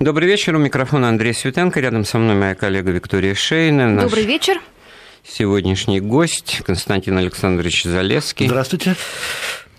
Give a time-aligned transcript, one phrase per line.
[0.00, 0.56] Добрый вечер.
[0.56, 1.78] У микрофона Андрей Светенко.
[1.78, 3.86] Рядом со мной моя коллега Виктория Шейна.
[3.86, 4.04] Наш...
[4.04, 4.58] Добрый вечер.
[5.22, 8.46] Сегодняшний гость Константин Александрович Залесский.
[8.46, 8.96] Здравствуйте.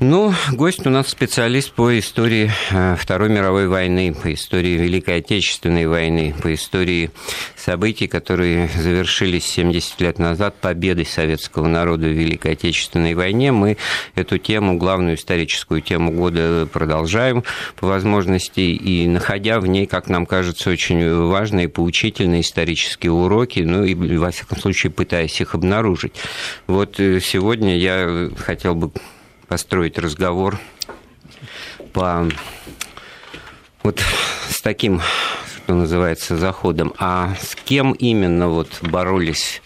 [0.04, 5.86] Ну, гость у нас специалист по истории э, Второй мировой войны, по истории Великой Отечественной
[5.86, 7.12] войны, по истории
[7.56, 13.51] событий, которые завершились 70 лет назад победой советского народа в Великой Отечественной войне.
[13.51, 13.78] Мы
[14.15, 17.44] эту тему, главную историческую тему года продолжаем
[17.76, 23.84] по возможности и находя в ней, как нам кажется, очень важные поучительные исторические уроки, ну
[23.84, 26.13] и, во всяком случае, пытаясь их обнаружить.
[26.66, 28.90] Вот э, сегодня я хотел бы
[29.52, 30.58] построить разговор
[31.91, 32.26] по
[33.84, 34.02] вот
[34.48, 35.02] с таким,
[35.58, 36.94] что называется, заходом.
[36.98, 39.62] А с кем именно вот боролись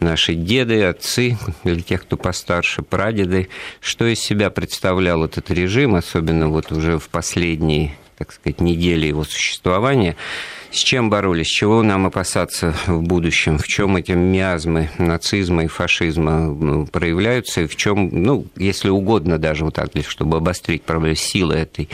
[0.00, 3.48] наши деды, отцы, или тех, кто постарше, прадеды,
[3.80, 9.22] что из себя представлял этот режим, особенно вот уже в последние, так сказать, недели его
[9.22, 10.16] существования–
[10.70, 11.46] с чем боролись?
[11.46, 13.58] Чего нам опасаться в будущем?
[13.58, 17.62] В чем эти миазмы нацизма и фашизма ну, проявляются?
[17.62, 21.88] И в чем, ну, если угодно даже вот так, чтобы обострить проблему силы этой,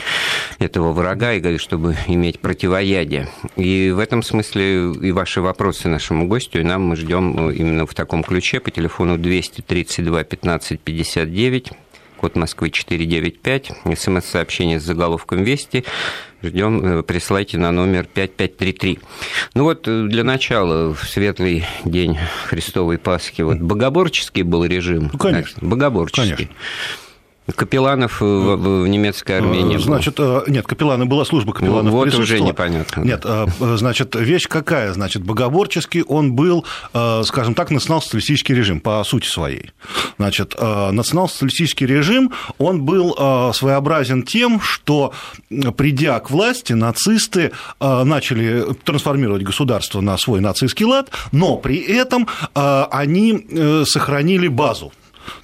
[0.59, 3.29] этого врага и чтобы иметь противоядие.
[3.55, 7.93] И в этом смысле и ваши вопросы нашему гостю, и нам мы ждем именно в
[7.93, 11.71] таком ключе по телефону 232 15 59
[12.25, 15.85] код Москвы 495, смс-сообщение с заголовком «Вести».
[16.41, 18.99] Ждем, э, присылайте на номер 5533.
[19.53, 22.17] Ну вот э, для начала, в светлый день
[22.47, 25.11] Христовой Пасхи, вот богоборческий был режим.
[25.13, 25.67] Ну, конечно.
[25.67, 26.47] Богоборческий.
[26.47, 26.55] Конечно.
[27.53, 29.85] Капелланов в, в немецкой армии не было.
[29.85, 33.01] Значит, э, нет, капелланы была служба капелланов Вот уже непонятно.
[33.01, 34.93] Нет, э, значит, вещь какая?
[34.93, 39.71] Значит, богоборческий он был, э, скажем так, национал-социалистический режим по сути своей.
[40.17, 43.13] Значит, национал-социалистический режим, он был
[43.53, 45.13] своеобразен тем, что,
[45.77, 53.45] придя к власти, нацисты начали трансформировать государство на свой нацистский лад, но при этом они
[53.85, 54.91] сохранили базу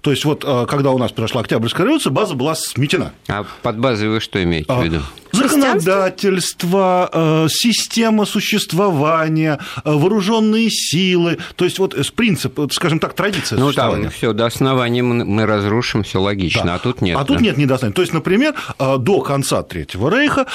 [0.01, 3.13] то есть вот э, когда у нас прошла Октябрьская революция, база была сметена.
[3.27, 5.01] А под базой вы что имеете в виду?
[5.31, 13.67] законодательство, э, система существования, э, вооруженные силы, то есть вот принцип, скажем так, традиция ну,
[13.67, 14.05] существования.
[14.05, 16.75] Ну, все до основания мы разрушим, все логично, да.
[16.75, 17.15] а тут нет.
[17.17, 17.25] А да.
[17.25, 17.95] тут нет недостаточно.
[17.95, 20.47] То есть, например, до конца Третьего Рейха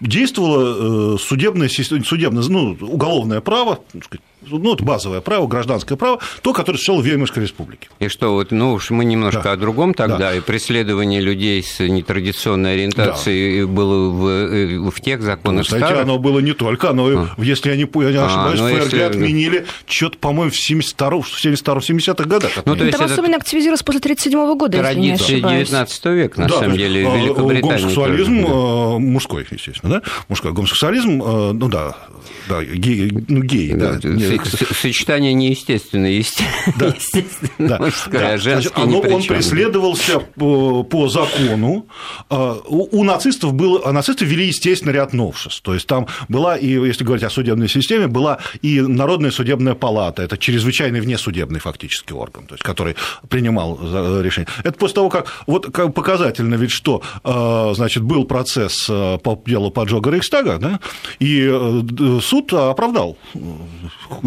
[0.00, 3.80] действовало судебное, судебное ну, уголовное право,
[4.50, 7.88] ну, это базовое право, гражданское право, то, которое существовало в Веймарской республике.
[7.98, 9.52] И что, вот, ну уж мы немножко да.
[9.52, 10.34] о другом тогда, да.
[10.34, 13.66] и преследование людей с нетрадиционной ориентацией да.
[13.66, 16.02] было в, э, в тех законах ну, Кстати, старых.
[16.02, 17.28] оно было не только, оно, а.
[17.38, 19.00] если я не, я не а, ошибаюсь, а, ФРГ если...
[19.00, 22.50] отменили что-то, по-моему, в 72-70-х годах.
[22.64, 26.48] Ну, то есть это особенно активизировалось после 1937 года, Традиции если не 19 века, на
[26.48, 27.60] да, самом деле, в а, Великобритании.
[27.60, 28.54] Гомосексуализм тоже.
[28.54, 30.02] Э, мужской, естественно, да?
[30.28, 31.96] Мужской гомосексуализм, э, ну да,
[32.48, 33.98] да, гей, ну, гей, да.
[34.02, 34.35] да.
[34.44, 37.78] Сочетание неестественное, естественно, да.
[37.78, 38.28] мужское, да.
[38.28, 41.86] а женское Значит, оно, Он преследовался по, по закону.
[42.30, 45.62] А, у, у нацистов было, а нацисты ввели, естественно, ряд новшеств.
[45.62, 50.22] То есть там была, и если говорить о судебной системе, была и Народная судебная палата,
[50.22, 52.96] это чрезвычайный внесудебный фактически орган, то есть, который
[53.28, 53.78] принимал
[54.22, 54.48] решение.
[54.64, 59.70] Это после того, как, вот как показательно ведь, что, а, значит, был процесс по делу
[59.70, 60.80] поджога Рейхстага, да,
[61.18, 63.18] и э, суд оправдал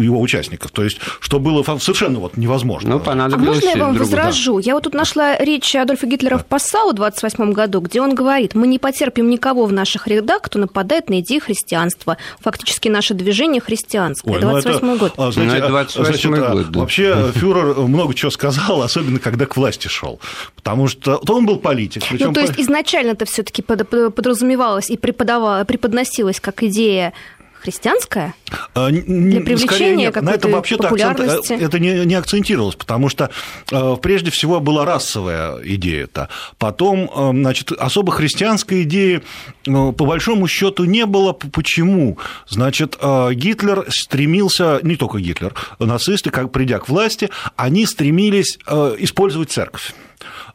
[0.00, 0.70] его участников.
[0.70, 2.90] То есть, что было совершенно вот невозможно.
[2.90, 4.56] Ну, понадобилось а можно я вам другу, возражу?
[4.56, 4.62] Да.
[4.64, 6.42] Я вот тут нашла речь Адольфа Гитлера да.
[6.42, 10.42] в Пассау в 28 году, где он говорит, мы не потерпим никого в наших рядах,
[10.42, 12.16] кто нападает на идеи христианства.
[12.40, 14.32] Фактически наше движение христианское.
[14.32, 15.12] Ой, 28 ну это, год.
[15.16, 16.80] А, знаете, ну, это 28 значит, а, год, да.
[16.80, 20.20] Вообще фюрер много чего сказал, особенно когда к власти шел,
[20.56, 22.02] потому что то он был политик.
[22.10, 27.12] Ну, то есть изначально это все-таки подразумевалось и преподавалось, преподносилось как идея
[27.60, 28.34] христианская?
[28.74, 31.52] А, Для привлечения какой-то на это вообще-то популярности?
[31.52, 33.30] Акцент, это не, не акцентировалось, потому что
[33.70, 36.28] э, прежде всего была расовая идея-то.
[36.58, 37.10] Потом,
[37.40, 39.22] значит, особо христианской идеи
[39.66, 41.32] э, по большому счету не было.
[41.32, 42.18] Почему?
[42.48, 42.98] Значит,
[43.32, 48.58] Гитлер стремился, не только Гитлер, нацисты, как придя к власти, они стремились
[48.98, 49.92] использовать церковь.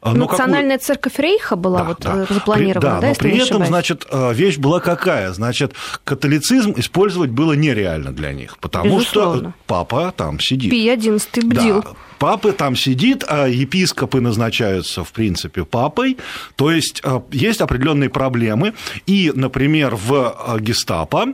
[0.00, 0.86] А, но Национальная какую...
[0.86, 2.26] церковь Рейха была да, вот да.
[2.28, 5.32] Э, запланирована, при, да, да, но при этом, значит, э, вещь была какая?
[5.32, 5.74] Значит,
[6.04, 9.50] католицизм использовать было нереально для них, потому Безусловно.
[9.50, 10.70] что папа там сидит.
[10.70, 11.82] Пий XI бдил.
[11.82, 16.18] Да, папы там сидит, а епископы назначаются, в принципе, папой,
[16.56, 18.74] то есть э, есть определенные проблемы,
[19.06, 21.26] и, например, в гестапо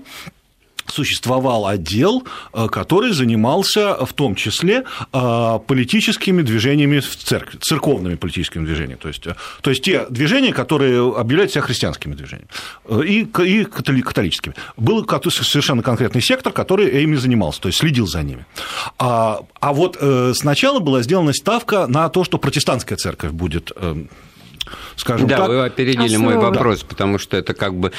[0.92, 8.64] существовал отдел, э, который занимался в том числе э, политическими движениями в церкви, церковными политическими
[8.64, 12.48] движениями, то есть, э, то есть те движения, которые объявляют себя христианскими движениями
[13.04, 14.54] и, и католическими.
[14.76, 18.44] Был совершенно конкретный сектор, который ими занимался, то есть следил за ними.
[18.98, 19.98] А, а вот
[20.34, 23.72] сначала была сделана ставка на то, что протестантская церковь будет
[24.96, 25.46] скажем да, так.
[25.46, 26.22] Да, вы опередили Основа.
[26.22, 26.86] мой вопрос, да.
[26.88, 27.92] потому что это как бы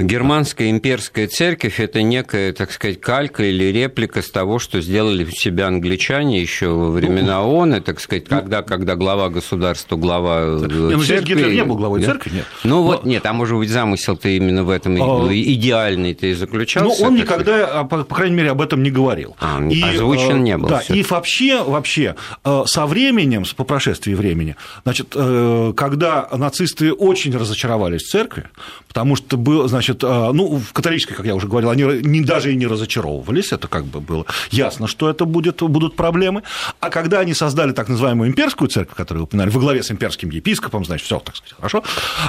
[0.00, 5.32] Германская имперская церковь– это некая, так сказать, калька или реплика с того, что сделали в
[5.32, 10.66] себя англичане еще во времена ну, ООН, так сказать, когда, когда глава государства, глава э,
[10.68, 11.34] ну, церкви.
[11.34, 12.46] Гитлер не был главой церкви, нет.
[12.64, 15.28] Ну вот, нет, а может быть, замысел-то именно в этом а...
[15.32, 17.02] идеальный-то и заключался?
[17.02, 19.36] Ну, он никогда, а, по, крайней мере, об этом не говорил.
[19.38, 20.68] А, и, озвучен э, не был.
[20.68, 22.14] Да, и вообще, вообще,
[22.44, 28.44] э, со временем, по прошествии времени, значит, когда нацисты очень разочаровались в церкви,
[28.88, 32.52] потому что был, значит, а, ну, в католической, как я уже говорил, они не, даже
[32.52, 36.42] и не разочаровывались, это как бы было ясно, что это будет, будут проблемы.
[36.80, 40.84] А когда они создали так называемую имперскую церковь, которую упоминали, во главе с имперским епископом,
[40.84, 41.84] значит, все, так сказать, хорошо,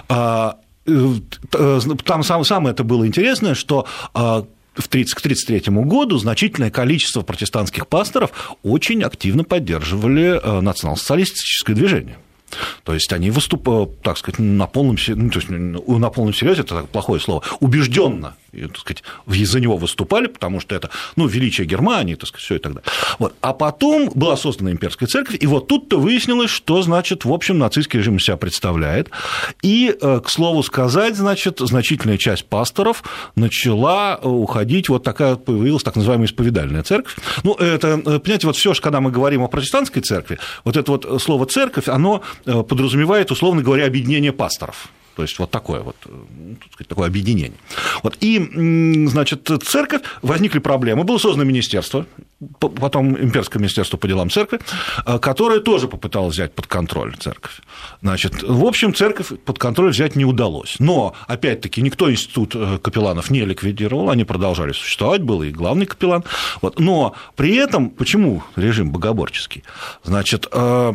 [0.09, 1.13] а, э,
[1.53, 7.21] э, там самое это было интересное, что а, в 30, к 1933 году значительное количество
[7.21, 12.17] протестантских пасторов очень активно поддерживали э, национал-социалистическое движение.
[12.83, 16.83] То есть они выступают, так сказать, на полном, ну, то есть на полном серьезе, это
[16.83, 22.15] плохое слово, убежденно и, так сказать, за него выступали, потому что это, ну, величие Германии,
[22.15, 22.89] так сказать, все и так далее.
[23.19, 23.33] Вот.
[23.41, 27.99] А потом была создана имперская церковь, и вот тут-то выяснилось, что, значит, в общем, нацистский
[27.99, 29.09] режим себя представляет.
[29.61, 33.03] И, э, к слову сказать, значит, значительная часть пасторов
[33.35, 37.15] начала уходить, вот такая появилась так называемая исповедальная церковь.
[37.43, 41.21] Ну, это, э, понимаете, вот все, когда мы говорим о протестантской церкви, вот это вот
[41.21, 44.89] слово церковь, оно э, подразумевает, условно говоря, объединение пасторов.
[45.15, 47.57] То есть вот такое вот, ну, сказать, такое объединение.
[48.03, 48.17] Вот.
[48.21, 52.05] И, значит, церковь, возникли проблемы, было создано министерство,
[52.59, 54.59] потом имперское министерство по делам церкви,
[55.05, 57.61] э, которое тоже попыталось взять под контроль церковь.
[58.01, 60.77] Значит, в общем, церковь под контроль взять не удалось.
[60.79, 66.23] Но, опять-таки, никто институт э, капелланов не ликвидировал, они продолжали существовать, был и главный капеллан.
[66.61, 66.79] Вот.
[66.79, 69.63] Но при этом, почему режим богоборческий?
[70.03, 70.93] Значит, э,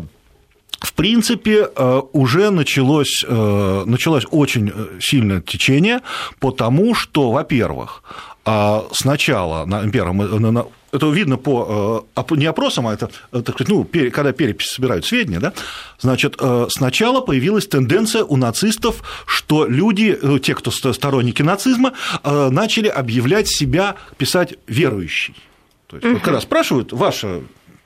[0.86, 6.00] в принципе, э, уже началось, э, началось очень э, сильное течение,
[6.38, 8.02] потому что, во-первых,
[8.92, 10.22] сначала на первом,
[10.92, 15.52] это видно по не опросам, а это, так сказать, ну, когда перепись собирают сведения, да,
[15.98, 23.96] значит, сначала появилась тенденция у нацистов, что люди, те, кто сторонники нацизма, начали объявлять себя,
[24.16, 25.34] писать верующий.
[25.88, 26.14] То есть, угу.
[26.14, 27.42] вот когда спрашивают, ваше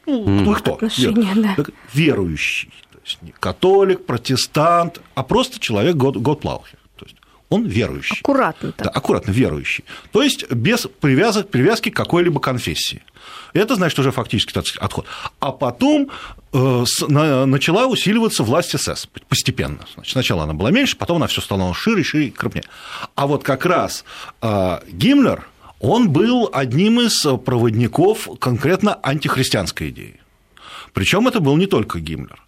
[0.06, 0.74] ну, вы кто?
[0.74, 1.64] Отношения, да.
[1.94, 2.70] Верующий.
[3.02, 6.76] То есть не католик, протестант, а просто человек год, год плавхи.
[6.96, 7.16] То есть
[7.48, 8.18] он верующий.
[8.20, 8.72] Аккуратно.
[8.72, 8.86] Так.
[8.86, 9.84] Да, аккуратно верующий.
[10.12, 13.02] То есть без привязок, привязки к какой-либо конфессии.
[13.52, 15.06] Это значит уже фактически отход.
[15.40, 16.10] А потом
[16.52, 19.80] э, начала усиливаться власть СС постепенно.
[19.94, 22.64] Значит, сначала она была меньше, потом она все стала шире, шире и крупнее.
[23.14, 24.04] А вот как раз
[24.42, 25.46] э, Гиммлер
[25.80, 30.20] он был одним из проводников конкретно антихристианской идеи.
[30.92, 32.38] Причем это был не только Гиммлер.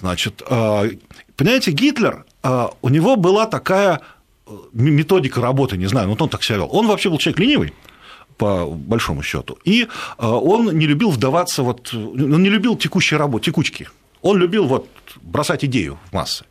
[0.00, 0.90] Значит, э,
[1.36, 4.00] понимаете, Гитлер, э, у него была такая
[4.46, 6.68] э, методика работы, не знаю, вот он так себя вел.
[6.72, 7.74] Он вообще был человек ленивый,
[8.38, 9.58] по большому счету.
[9.64, 9.86] И
[10.16, 13.88] он не любил вдаваться, вот, он не любил текущие работы, текучки.
[14.22, 14.88] Он любил вот
[15.20, 16.46] бросать идею в массы.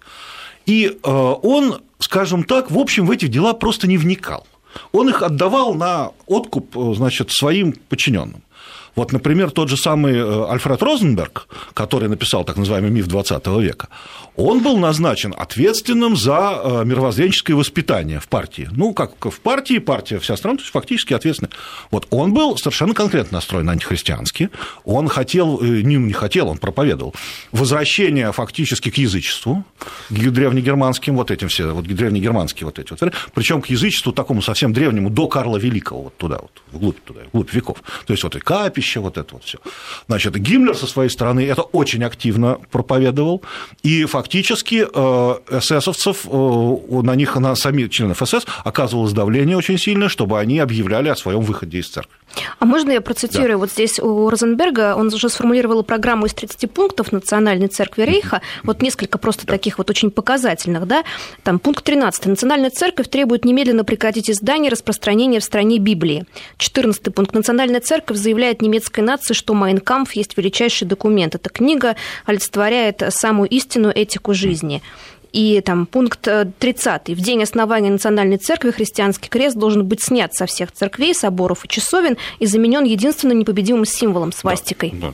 [0.67, 4.45] И он, скажем так, в общем, в эти дела просто не вникал
[4.91, 8.43] он их отдавал на откуп значит, своим подчиненным.
[8.99, 13.87] Вот, например, тот же самый э, Альфред Розенберг, который написал так называемый миф XX века,
[14.35, 18.67] он был назначен ответственным за э, мировоззренческое воспитание в партии.
[18.73, 21.49] Ну, как в партии, партия вся страна, то есть фактически ответственный.
[21.91, 24.49] Вот он был совершенно конкретно настроен антихристиански,
[24.83, 27.15] он хотел, э, не, не хотел, он проповедовал
[27.53, 29.63] возвращение фактически к язычеству,
[30.09, 34.73] к древнегерманским вот этим все, вот древнегерманские вот эти вот, причем к язычеству такому совсем
[34.73, 37.81] древнему, до Карла Великого, вот туда, вот, вглубь туда, вглубь веков.
[38.05, 39.57] То есть вот и капища, кладбище, вот это вот все.
[40.07, 43.41] Значит, Гиммлер со своей стороны это очень активно проповедовал,
[43.83, 50.09] и фактически э, эсэсовцев, э, на них, на самих членов СС оказывалось давление очень сильное,
[50.09, 52.15] чтобы они объявляли о своем выходе из церкви.
[52.59, 53.53] А можно я процитирую?
[53.53, 53.57] Да.
[53.57, 58.81] Вот здесь у Розенберга, он уже сформулировал программу из 30 пунктов Национальной церкви Рейха, вот
[58.81, 59.53] несколько просто да.
[59.53, 61.03] таких вот очень показательных, да,
[61.43, 62.25] там пункт 13.
[62.27, 66.25] Национальная церковь требует немедленно прекратить издание и распространение в стране Библии.
[66.57, 67.33] 14 пункт.
[67.33, 71.35] Национальная церковь заявляет немецкой нации, что Майнкамф есть величайший документ.
[71.35, 74.81] Эта книга олицетворяет самую истинную этику жизни.
[75.31, 76.27] И там пункт
[76.59, 77.09] 30.
[77.09, 81.67] В день основания Национальной Церкви христианский крест должен быть снят со всех церквей, соборов и
[81.67, 84.91] часовен и заменен единственным непобедимым символом свастикой.
[84.93, 85.13] Да, да.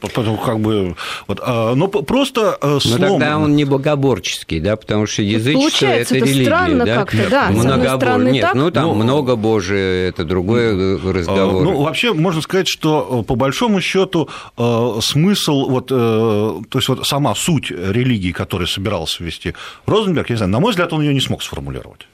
[0.00, 2.80] Потому как бы, вот, а, но просто сломан.
[2.82, 6.44] Э, но тогда он не богоборческий, да, потому что язычество– это, это религия.
[6.44, 6.94] странно да?
[6.96, 7.50] как-то, да.
[7.50, 8.22] Многобор...
[8.22, 11.64] Нет, так, ну там ну, много Божие, это другой ну, разговор.
[11.64, 17.06] Ну, вообще, можно сказать, что э, по большому счету э, смысл, вот, то есть вот
[17.06, 19.54] сама суть религии, которую собирался ввести
[19.86, 22.06] Розенберг, я не знаю, на мой взгляд, он ее не смог сформулировать.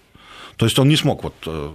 [0.56, 1.34] То есть он не смог вот...
[1.46, 1.70] Э,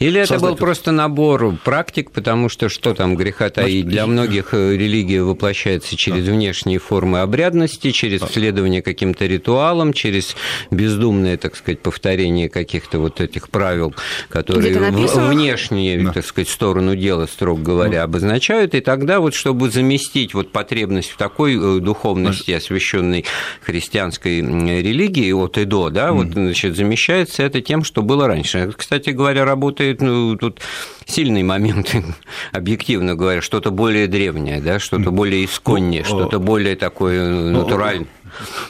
[0.00, 3.86] Или это был просто набор практик, потому что что там греха таить?
[3.86, 6.32] Для многих э, религия воплощается через да.
[6.32, 8.26] внешние формы обрядности, через да.
[8.26, 10.34] следование каким-то ритуалам, через
[10.72, 13.94] бездумное, так сказать, повторение каких-то вот этих правил,
[14.28, 16.12] которые внешние, да.
[16.14, 18.02] так сказать, сторону дела, строго говоря, да.
[18.02, 18.74] обозначают.
[18.74, 23.26] И тогда вот, чтобы заместить вот потребность в такой э, духовности, освященной
[23.62, 26.12] христианской религии от и до, да, mm.
[26.12, 28.72] вот, значит, замещается это тем, что было было раньше.
[28.76, 30.60] Кстати говоря, работает ну, тут
[31.06, 31.94] сильный момент,
[32.52, 38.08] объективно говоря, что-то более древнее, да, что-то более исконнее, ну, что-то более такое натуральное.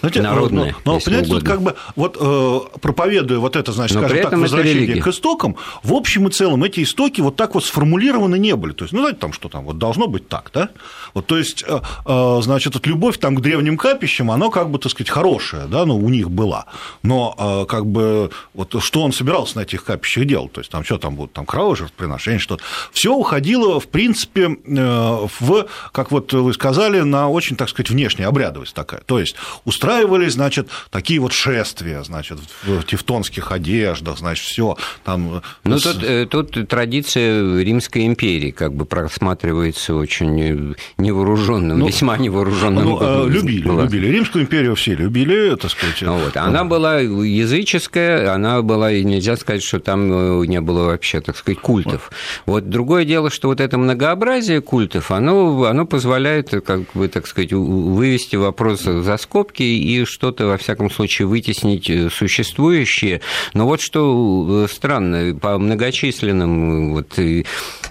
[0.00, 0.76] Знаете, народное.
[0.84, 1.40] Но, но понимаете, угодно.
[1.40, 5.56] тут как бы вот э, проповедуя вот это, значит, но скажем так, возвращение к истокам,
[5.82, 8.72] в общем и целом эти истоки вот так вот сформулированы не были.
[8.72, 10.70] То есть, ну, знаете, там что там, вот должно быть так, да?
[11.14, 14.78] Вот, то есть, э, э, значит, вот любовь там к древним капищам, она как бы,
[14.78, 16.66] так сказать, хорошая, да, ну, у них была.
[17.02, 20.52] Но э, как бы вот что он собирался на этих капищах делать?
[20.52, 22.62] То есть, там что там будут, там кровавые жертвоприношения, что-то.
[22.92, 28.74] Все уходило, в принципе, в, как вот вы сказали, на очень, так сказать, внешняя обрядовость
[28.74, 29.00] такая.
[29.06, 35.42] То есть, устраивались, значит, такие вот шествия, значит, в тевтонских одеждах, значит, все там.
[35.64, 42.84] Ну, тут, э, тут традиция Римской империи как бы просматривается очень невооруженным, ну, весьма невооруженным.
[42.84, 43.82] Ну, э, любили, была.
[43.84, 44.08] любили.
[44.08, 45.96] Римскую империю все любили, так сказать.
[46.02, 46.36] Ну вот.
[46.36, 51.36] Она была языческая, она была, и нельзя сказать, что там э, не было вообще, так
[51.36, 52.10] сказать, культов.
[52.46, 57.52] Вот другое дело, что вот это многообразие культов, оно, оно позволяет, как бы, так сказать,
[57.52, 63.20] вывести вопрос за скобки скобки и что-то, во всяком случае, вытеснить э, существующее.
[63.52, 67.18] Но вот что э, странно, по многочисленным вот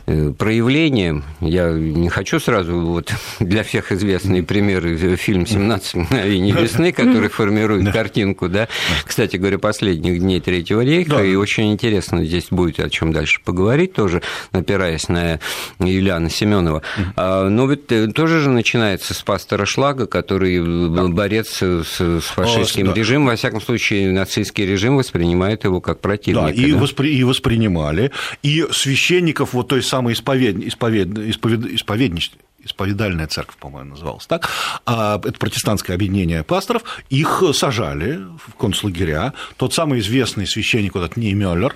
[0.06, 4.84] э, проявлениям, я не хочу сразу, вот для всех известный пример,
[5.18, 8.68] фильм «17 мгновений весны», который формирует картинку, да,
[9.06, 13.94] кстати говоря, последних дней Третьего рейха, и очень интересно здесь будет о чем дальше поговорить
[13.94, 15.40] тоже, опираясь на
[15.80, 16.82] Юлиана Семенова.
[17.16, 20.62] А, но ведь тоже же начинается с пастора Шлага, который
[21.10, 23.28] борец с, с фашистским режимом.
[23.28, 26.48] Во всяком случае, нацистский режим воспринимает его как противника.
[26.48, 26.78] Да, и, да?
[26.78, 28.12] Воспри, и воспринимали.
[28.42, 30.56] И священников вот той самой исповед...
[30.58, 31.18] Исповед...
[31.20, 31.66] Исповед...
[31.66, 34.50] исповедничества исповедальная церковь, по-моему, называлась так,
[34.86, 39.34] а это протестантское объединение пасторов, их сажали в концлагеря.
[39.58, 41.76] Тот самый известный священник, вот этот Неймёллер,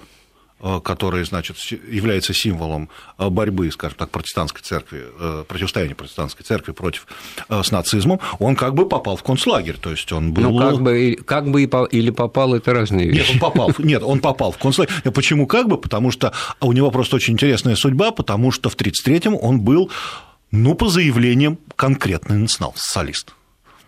[0.60, 7.06] который, значит, является символом э, борьбы, скажем так, протестантской церкви, э, противостояния протестантской церкви против
[7.50, 10.44] с нацизмом, он как бы попал в концлагерь, то есть он был...
[10.44, 13.18] Ну, как бы, как бы или попал, это разные вещи.
[13.20, 14.94] Нет, он попал, нет, он попал в концлагерь.
[15.12, 15.78] Почему как бы?
[15.78, 19.92] Потому что у него просто очень интересная судьба, потому что в 1933-м он был,
[20.52, 23.34] ну, по заявлениям, конкретный национал-социалист.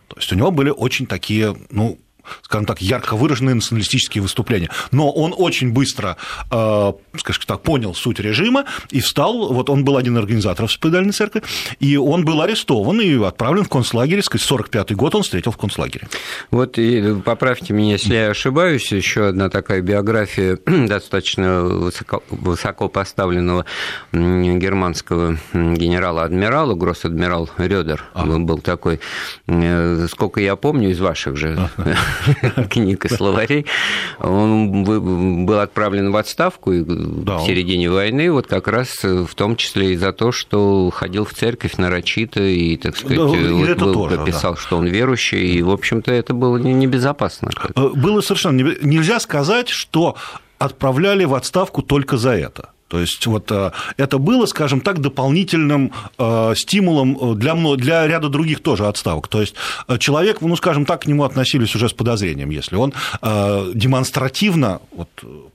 [0.08, 2.00] То есть у него были очень такие, ну,
[2.42, 4.70] скажем так, ярко выраженные националистические выступления.
[4.92, 6.18] Но он очень быстро,
[6.52, 11.12] э, скажем так, понял суть режима и встал, вот он был один из организаторов Спидальной
[11.12, 11.44] церкви,
[11.80, 16.08] и он был арестован и отправлен в концлагерь, сказать, 45 год он встретил в концлагере.
[16.52, 23.66] Вот и поправьте меня, если я ошибаюсь, еще одна такая биография достаточно высоко, высоко поставленного
[24.12, 28.40] германского генерала-адмирала, гросс-адмирал Рёдер ага.
[28.40, 29.00] был такой,
[29.48, 31.70] э, сколько я помню из ваших же
[32.70, 33.66] книг и словарей.
[34.20, 34.84] Он
[35.46, 37.38] был отправлен в отставку да.
[37.38, 41.34] в середине войны, вот как раз в том числе и за то, что ходил в
[41.34, 44.62] церковь нарочито и, так сказать, да, вот был, тоже, писал, да.
[44.62, 47.50] что он верующий, и, в общем-то, это было небезопасно.
[47.76, 48.76] Э, было совершенно...
[48.82, 50.16] Нельзя сказать, что
[50.58, 52.70] отправляли в отставку только за это.
[52.90, 58.30] То есть вот э, это было, скажем так, дополнительным э, стимулом э, для, для ряда
[58.30, 59.28] других тоже отставок.
[59.28, 59.56] То есть
[60.00, 65.10] человек, ну, скажем так, к нему относились уже с подозрением, если он демонстративно вот,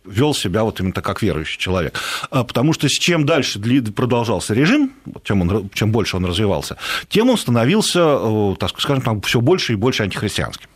[0.05, 2.01] вел себя вот именно так, как верующий человек.
[2.31, 3.59] Потому что чем дальше
[3.95, 4.93] продолжался режим,
[5.25, 6.77] чем, он, чем больше он развивался,
[7.09, 10.69] тем он становился, так скажем, все больше и больше антихристианским.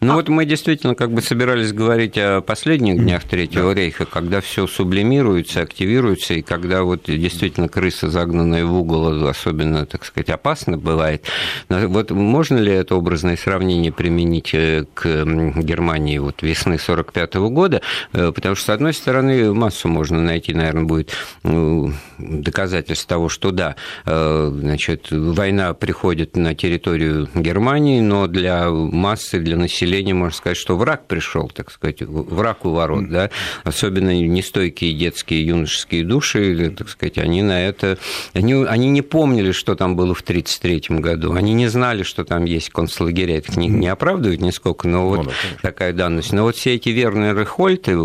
[0.00, 0.16] Ну а...
[0.16, 3.80] вот мы действительно как бы собирались говорить о последних днях Третьего да.
[3.80, 10.04] рейха, когда все сублимируется, активируется, и когда вот действительно крыса, загнанная в угол, особенно, так
[10.04, 11.24] сказать, опасно бывает.
[11.68, 17.82] Вот можно ли это образное сравнение применить э, к Германии вот весны 45 года?
[18.12, 23.50] Э, потому что, с одной стороны, массу можно найти, наверное, будет ну, доказательств того, что
[23.50, 30.56] да, э, значит, война приходит на территорию Германии, но для массы, для населения, можно сказать,
[30.56, 33.30] что враг пришел, так сказать, враг у ворот, да,
[33.64, 37.98] особенно нестойкие детские юношеские души, так сказать, они на это,
[38.34, 42.44] они, они не помнили, что там было в 1933 году, они не знали, что там
[42.44, 46.32] есть концлагеря, это не, не оправдывает нисколько, но вот ну, да, такая данность.
[46.32, 47.96] Но вот все эти верные рехольты,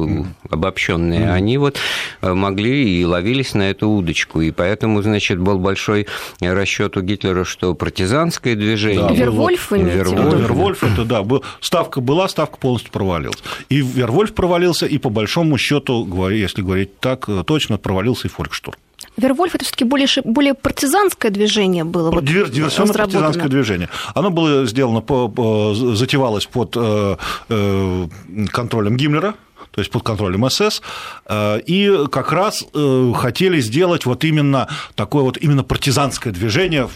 [0.50, 1.77] обобщенные, они вот
[2.22, 6.07] э, могли и ловились на эту удочку, и поэтому, значит, был большой
[6.41, 9.07] расчет у Гитлера, что партизанское движение...
[9.07, 13.44] Да, Вервольф, вы Вервольф, Вервольф, это да, был, ставка была, ставка полностью провалилась.
[13.70, 18.78] И Вервольф провалился, и по большому счету, если говорить так, э, точно провалился и Фолькштурм.
[19.18, 22.10] Вервольф это все-таки более, более партизанское движение было.
[22.10, 23.90] Вот, Диверсионно-партизанское движение.
[24.16, 27.18] Оно было сделано, по, затевалось под э,
[27.50, 28.08] э,
[28.52, 29.36] контролем Гиммлера,
[29.74, 30.82] то есть под контролем СС,
[31.25, 36.89] э, и как раз э, хотели сделать вот именно такое вот именно партизанское движение,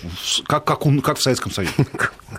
[0.46, 1.74] как, как, у, как в Советском Союзе.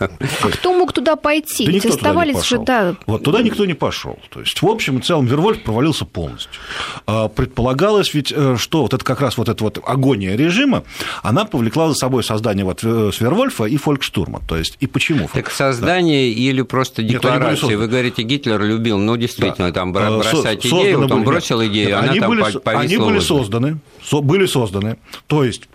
[0.01, 0.09] А
[0.53, 1.65] кто мог туда пойти?
[1.65, 2.95] Да Ведь оставались же, да.
[3.07, 4.19] Вот туда никто не пошел.
[4.29, 6.61] То есть, в общем и целом, Вервольф провалился полностью.
[7.07, 10.85] А, предполагалось ведь, э, что вот это как раз вот эта вот агония режима,
[11.23, 14.43] она повлекла за собой создание вот Свервольфа и Фолькштурма.
[14.47, 15.29] То есть, и почему?
[15.33, 16.41] Так создание да.
[16.41, 17.77] или просто декларация?
[17.77, 19.81] Вы говорите, Гитлер любил, ну, действительно, да.
[19.81, 19.93] там
[20.33, 23.79] бросать со- идею, вот он бросил идею, да, она они там были, Они были созданы,
[24.03, 25.69] со, были созданы, то есть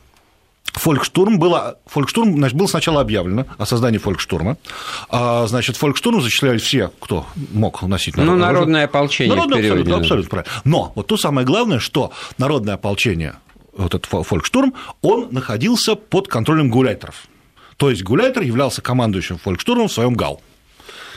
[0.73, 4.57] Фолькштурм, было, Фолькштурм значит, было сначала объявлено о создании Фолькштурма.
[5.09, 10.29] А, значит, Фолькштурм зачисляли все, кто мог носить народное Ну, народное ополчение Народное абсолютно, абсолютно
[10.29, 10.51] правильно.
[10.63, 13.35] Но вот то самое главное, что народное ополчение,
[13.77, 17.27] вот этот Фолькштурм, он находился под контролем гуляйтеров.
[17.77, 20.41] То есть гуляйтер являлся командующим Фолькштурмом в своем ГАУ.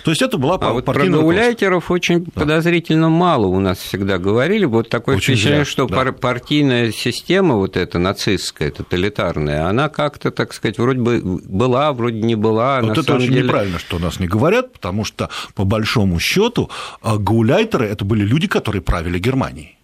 [0.06, 2.30] То есть это была а вот про гауляйтеров очень да.
[2.32, 4.64] подозрительно мало у нас всегда говорили.
[4.64, 6.12] Вот такое очень впечатление, зря, что да.
[6.12, 12.36] партийная система вот эта нацистская, тоталитарная, она как-то, так сказать, вроде бы была, вроде не
[12.36, 12.82] была.
[12.82, 13.42] Вот это очень деле...
[13.42, 16.70] неправильно, что у нас не говорят, потому что по большому счету
[17.02, 19.75] а, гауляйтеры это были люди, которые правили Германией.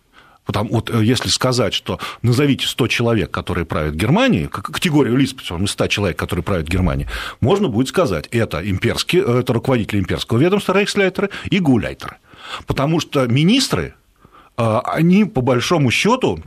[0.45, 5.71] Потому, вот э, если сказать, что назовите 100 человек, которые правят Германией, категорию лиц, из
[5.71, 7.09] 100 человек, которые правят Германией,
[7.41, 12.17] можно будет сказать, это, имперские, э, это руководители имперского ведомства рейхсляйтеры и гуляйтеры.
[12.67, 13.95] Потому что министры,
[14.57, 16.43] э, они по большому счету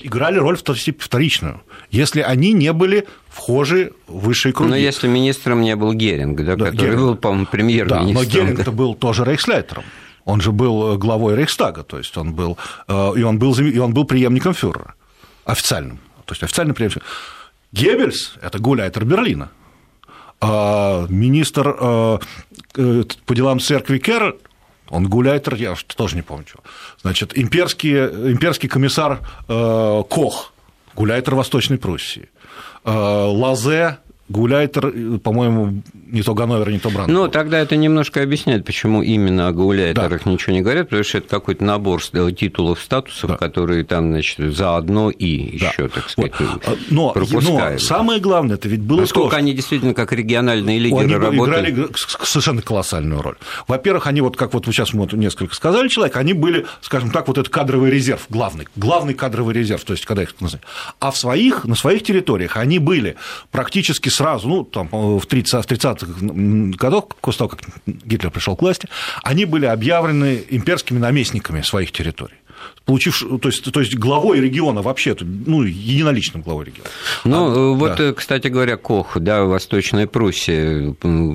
[0.00, 4.70] играли роль вторичную, если они не были вхожи в высшие круги.
[4.70, 7.00] Но если министром не был Геринг, да, да который Геринг.
[7.00, 8.14] был, по-моему, премьер-министром.
[8.14, 8.70] Да, но Геринг-то да.
[8.70, 9.84] был тоже рейхсляйтером.
[10.28, 13.78] Он же был э, главой Рейхстага, то есть он был, э, и он был, и
[13.78, 14.94] он был преемником фюрера,
[15.46, 17.02] официальным, то есть официальный преемник.
[17.72, 19.48] Геббельс– это гуляйтер Берлина,
[20.40, 22.18] а министр э,
[23.24, 24.36] по делам церкви Керр
[24.90, 26.62] он гуляйтер, я тоже не помню чего.
[27.00, 27.96] Значит, имперский,
[28.32, 30.52] имперский комиссар Кох,
[30.94, 32.28] гуляйтер Восточной Пруссии.
[32.84, 37.10] Лазе, Гауляйтер, по-моему, не то Ганновер, не то Брандт.
[37.10, 40.30] Ну, тогда это немножко объясняет, почему именно о гауляйтерах да.
[40.30, 43.36] ничего не говорят, потому что это какой-то набор титулов, статусов, да.
[43.36, 45.68] которые там, значит, заодно и да.
[45.68, 46.62] еще, так сказать, вот.
[46.66, 51.04] А, но, но самое главное, это ведь было Насколько то, они действительно как региональные лидеры
[51.04, 51.70] они работали?
[51.70, 51.88] играли
[52.22, 53.36] совершенно колоссальную роль.
[53.66, 57.28] Во-первых, они вот, как вот вы сейчас вот несколько сказали человек, они были, скажем так,
[57.28, 60.66] вот этот кадровый резерв, главный, главный кадровый резерв, то есть когда их называют.
[61.00, 63.16] А в своих, на своих территориях они были
[63.50, 66.06] практически сразу, ну, там, в 30, в 30-х
[66.76, 68.88] годах, после того, как Гитлер пришел к власти,
[69.22, 72.34] они были объявлены имперскими наместниками своих территорий
[72.88, 76.88] получив, то есть, то есть главой региона вообще, ну, единоличным главой региона.
[77.24, 78.14] Ну, а, вот, да.
[78.14, 80.94] кстати говоря, Кох, да, Восточная Пруссия,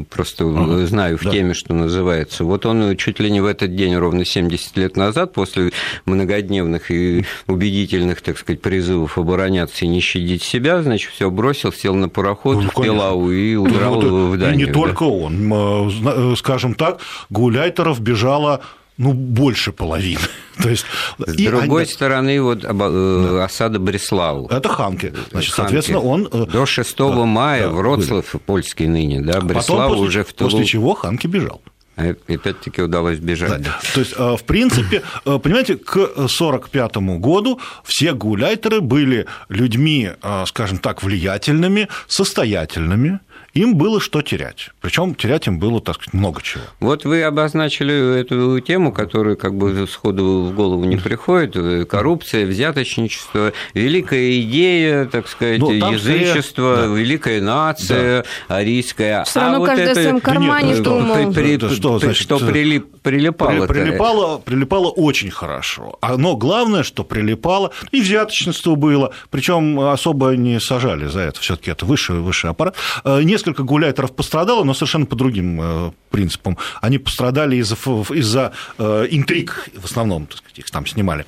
[0.10, 0.88] просто ага.
[0.88, 1.30] знаю в да.
[1.30, 2.44] теме, что называется.
[2.44, 5.72] Вот он чуть ли не в этот день, ровно 70 лет назад, после
[6.08, 11.94] многодневных и убедительных, так сказать, призывов обороняться и не щадить себя, значит, все бросил, сел
[11.94, 14.56] на пароход ну, в Пилау и удрал ну, в Данию.
[14.56, 14.74] И не да?
[14.74, 18.62] только он, э, скажем так, Гуляйтеров бежало
[18.98, 20.22] ну, больше половины.
[20.62, 20.86] То есть,
[21.18, 21.92] С и другой они...
[21.92, 23.46] стороны, вот э, да.
[23.46, 24.48] осада Бреслау.
[24.48, 25.14] Это Ханки.
[25.32, 25.72] Значит, Ханки.
[25.72, 26.30] соответственно, он...
[26.32, 28.44] Э, До 6 да, мая да, Вроцлав, были.
[28.46, 30.50] польский ныне, да, Бреслау после, уже в тылу.
[30.50, 31.62] После чего Ханки бежал.
[31.96, 33.62] А опять-таки удалось бежать.
[33.62, 33.80] Да.
[33.94, 40.12] То есть, э, в принципе, понимаете, к 1945 году все гуляйтеры были людьми,
[40.46, 43.20] скажем так, влиятельными, состоятельными,
[43.54, 44.70] им было что терять.
[44.82, 46.64] Причем терять им было, так сказать, много чего.
[46.80, 51.88] Вот вы обозначили эту тему, которая как бы сходу в голову не приходит.
[51.88, 57.00] Коррупция, взяточничество, великая идея, так сказать, ну, язычество, скорее, да.
[57.00, 58.56] великая нация, да.
[58.58, 59.24] арийская.
[59.26, 61.34] Все равно а каждый вот в своем кармане нет, думал.
[61.34, 63.68] При, при, что, значит, что прилип, прилипало?
[63.68, 66.00] Прилипало, прилипало очень хорошо.
[66.18, 71.72] Но главное, что прилипало, и взяточничество было, причем особо не сажали за это, все таки
[71.72, 72.76] это высший, высший аппарат.
[73.04, 76.58] Э, несколько гуляйтеров пострадало, но совершенно по другим э, принципам.
[76.82, 77.76] Они пострадали из-за
[78.14, 81.26] из э, интриг, в основном, так сказать, их там снимали.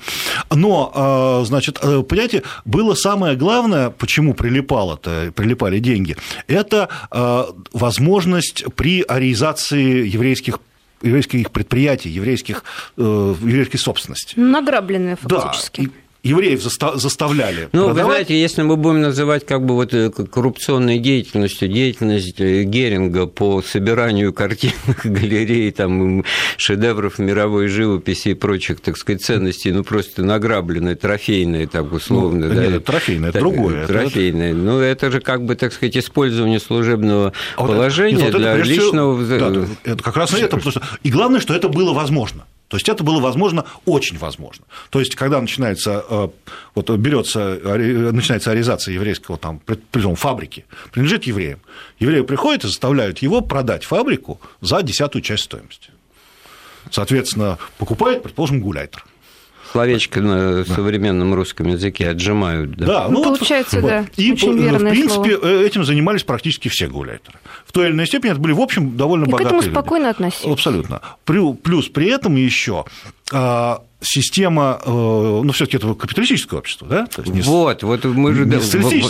[0.51, 6.15] Но, значит, понимаете, было самое главное, почему прилипало-то, прилипали деньги,
[6.47, 6.89] это
[7.73, 10.59] возможность при ариизации еврейских
[11.05, 12.63] еврейских предприятий, еврейских,
[12.97, 13.01] э,
[13.41, 14.37] еврейской собственности.
[14.37, 15.81] Награбленные фактически.
[15.81, 15.91] Да,
[16.25, 17.69] евреев заставляли.
[17.71, 17.95] Ну, продавать.
[17.95, 23.27] вы знаете, если мы будем называть как бы вот э, коррупционной деятельностью, деятельность э, Геринга
[23.27, 26.23] по собиранию картинных галерей, там,
[26.57, 32.47] шедевров мировой живописи и прочих, так сказать, ценностей, ну, просто награбленные, трофейные, так условно.
[32.47, 33.85] Ну, да, нет, трофейное, это другое.
[33.85, 34.49] Трофейное.
[34.49, 34.57] Это...
[34.57, 39.23] Ну, это же как бы, так сказать, использование служебного а положения вот для личного...
[39.23, 40.81] Да, это как раз это, потому что...
[41.03, 42.45] И главное, что это было возможно.
[42.67, 44.65] То есть это было возможно, очень возможно.
[44.89, 46.29] То есть, когда начинается, э,
[46.73, 47.59] вот берется,
[48.11, 51.59] начинается аризация еврейского там, предположим, фабрики, принадлежит евреям,
[51.99, 55.89] евреи приходят и заставляют его продать фабрику за десятую часть стоимости.
[56.89, 59.05] Соответственно, покупает, предположим, гуляйтер
[59.75, 62.77] словечко на современном русском языке отжимают.
[62.77, 64.05] Да, да ну, ну получается, вот, да.
[64.15, 65.51] И, очень в принципе, слово.
[65.51, 67.39] Э, этим занимались практически все гуляйтеры.
[67.65, 70.03] В той или иной степени это были, в общем, довольно и богатые к этому спокойно
[70.05, 70.11] люди.
[70.11, 70.53] относились.
[70.53, 71.01] Абсолютно.
[71.25, 72.85] Плюс при этом еще
[73.33, 77.07] а, система, э, ну, все-таки это капиталистическое общество, да?
[77.07, 78.59] То есть не, вот, вот мы же до,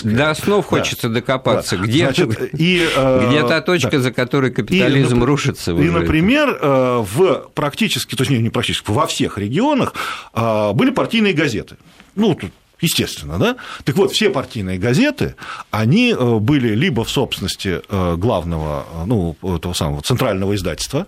[0.03, 1.77] до основ да, хочется докопаться.
[1.77, 1.84] Да.
[1.84, 3.99] Где, Значит, и, э, где та точка, да.
[3.99, 5.71] за которой капитализм и, рушится?
[5.71, 9.93] И, например, э, в практически, то есть не практически, во всех регионах
[10.34, 11.77] были партийные газеты.
[12.15, 13.55] Ну, тут Естественно, да?
[13.86, 15.36] Так вот, все партийные газеты,
[15.71, 17.81] они были либо в собственности
[18.17, 21.08] главного, ну, этого самого центрального издательства,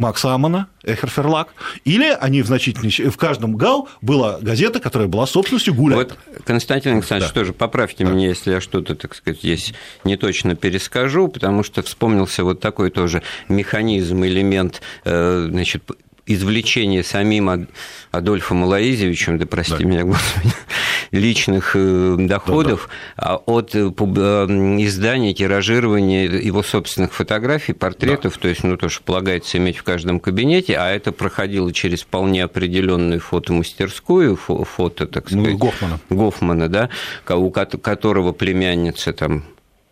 [0.00, 1.48] Макса Амана, Эхерферлак,
[1.84, 2.90] или они в значительной...
[3.10, 5.94] В каждом ГАУ была газета, которая была собственностью Гуля.
[5.96, 7.40] Вот, Константин Александрович, да.
[7.40, 8.10] тоже поправьте да.
[8.10, 12.90] меня, если я что-то, так сказать, здесь не точно перескажу, потому что вспомнился вот такой
[12.90, 15.84] тоже механизм, элемент, э, значит,
[16.34, 17.66] извлечение самим
[18.10, 19.84] Адольфом Алаизевичем, да прости да.
[19.84, 20.54] меня, Господи,
[21.10, 23.36] личных э, доходов да, да.
[23.36, 28.40] от э, издания, тиражирования его собственных фотографий, портретов, да.
[28.40, 32.44] то есть, ну, то, что полагается иметь в каждом кабинете, а это проходило через вполне
[32.44, 36.00] определенную фотомастерскую, фото, так ну, сказать, ну, Гофмана.
[36.10, 36.90] Гофмана, да,
[37.28, 39.44] у которого племянница там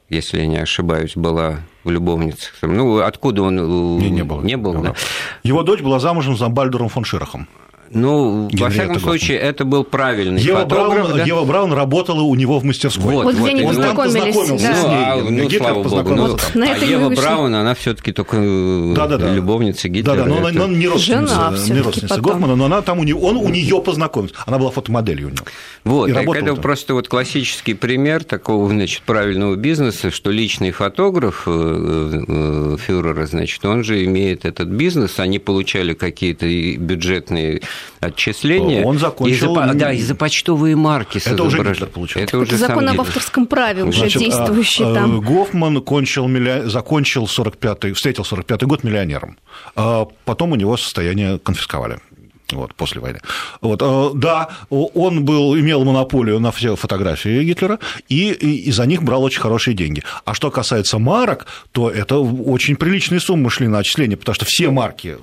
[0.08, 2.54] если я не ошибаюсь, была в любовницах.
[2.62, 4.40] Ну, откуда он э, не, не был?
[4.40, 4.94] Не был, да.
[5.42, 7.48] Его дочь была замужем за Бальдуром фон Ширахом.
[7.90, 9.10] Ну, во всяком Гофман.
[9.10, 10.94] случае, это был правильный Ева фотограф.
[10.94, 11.24] Браун, да?
[11.24, 13.14] Ева Браун работала у него в мастерской.
[13.14, 13.42] Вот, вот, вот.
[13.42, 14.18] где они познакомился
[14.58, 15.16] да.
[15.16, 16.38] Ну, а, ну, слава богу.
[16.54, 18.36] Ну, а Ева Браун, она все таки только
[18.94, 19.32] да, да, да.
[19.32, 20.16] любовница Гитлера.
[20.16, 20.64] Да, да, но это...
[20.64, 23.80] она не родственница, Жена не родственница Гофмана, но она там у него, он у нее
[23.80, 24.34] познакомился.
[24.46, 25.44] Она была фотомоделью у него.
[25.84, 26.56] Вот, так это там.
[26.56, 33.64] просто вот классический пример такого, значит, правильного бизнеса, что личный фотограф э, э, фюрера, значит,
[33.64, 36.46] он же имеет этот бизнес, они получали какие-то
[36.76, 37.62] бюджетные
[38.00, 38.84] отчисления.
[38.84, 39.52] Он закончил...
[39.52, 41.20] И за, да, и за почтовые марки.
[41.24, 42.22] Это уже Гитлер получил.
[42.22, 45.20] Это, уже закон об авторском праве уже Значит, действующий а, там.
[45.20, 46.28] Гофман кончил,
[46.68, 49.38] закончил 45-й, встретил 45-й год миллионером.
[49.76, 51.98] А потом у него состояние конфисковали
[52.52, 53.20] вот, после войны.
[53.60, 58.86] Вот, э, да, он был, имел монополию на все фотографии Гитлера, и, и, и за
[58.86, 60.02] них брал очень хорошие деньги.
[60.24, 64.70] А что касается марок, то это очень приличные суммы шли на отчисления, потому что все
[64.70, 65.18] марки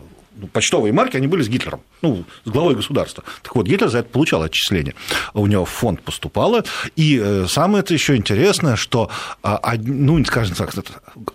[0.51, 3.23] почтовые марки, они были с Гитлером, ну, с главой государства.
[3.41, 4.95] Так вот, Гитлер за это получал отчисление.
[5.33, 6.63] У него в фонд поступало.
[6.95, 9.09] И э, самое это еще интересное, что,
[9.43, 10.73] а, ну, скажем так,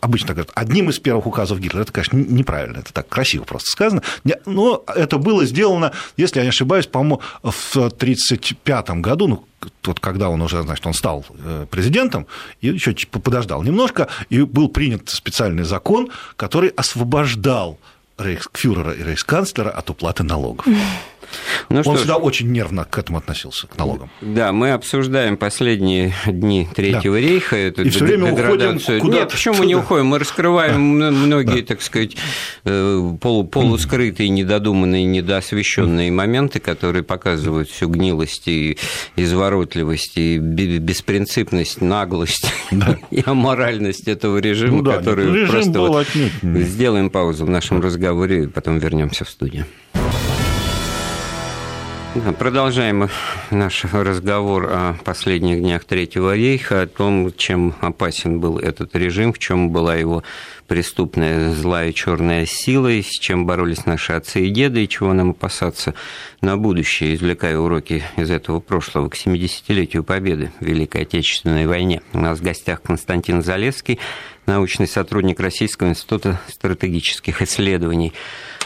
[0.00, 4.02] обычно говорят, одним из первых указов Гитлера, это, конечно, неправильно, это так красиво просто сказано,
[4.46, 9.44] но это было сделано, если я не ошибаюсь, по-моему, в 1935 году, ну,
[9.84, 12.26] вот когда он уже, значит, он стал э, президентом,
[12.60, 17.78] и еще подождал немножко, и был принят специальный закон, который освобождал
[18.20, 20.66] рейхсфюрера и рейхсканцлера от уплаты налогов.
[21.68, 22.18] Ну, Он всегда ж...
[22.22, 24.10] очень нервно к этому относился, к налогам.
[24.20, 27.20] Да, мы обсуждаем последние дни Третьего да.
[27.20, 30.06] рейха, эту И все время уходим куда Нет, почему мы не уходим?
[30.06, 32.16] Мы раскрываем многие, так сказать,
[32.64, 38.78] э, полу, полускрытые, недодуманные, недоосвещенные моменты, которые показывают всю гнилость и
[39.16, 42.52] изворотливость, и беспринципность, наглость
[43.10, 45.80] и аморальность этого режима, ну, да, который режим просто...
[45.80, 46.06] Вот...
[46.42, 49.66] Сделаем паузу в нашем разговоре и потом вернемся в студию.
[52.40, 53.08] Продолжаем
[53.52, 59.38] наш разговор о последних днях Третьего рейха, о том, чем опасен был этот режим, в
[59.38, 60.24] чем была его
[60.66, 65.30] преступная злая черная сила, и с чем боролись наши отцы и деды, и чего нам
[65.30, 65.94] опасаться
[66.40, 72.02] на будущее, извлекая уроки из этого прошлого к 70-летию Победы в Великой Отечественной войне.
[72.12, 74.00] У нас в гостях Константин Залевский,
[74.46, 78.12] научный сотрудник Российского института стратегических исследований.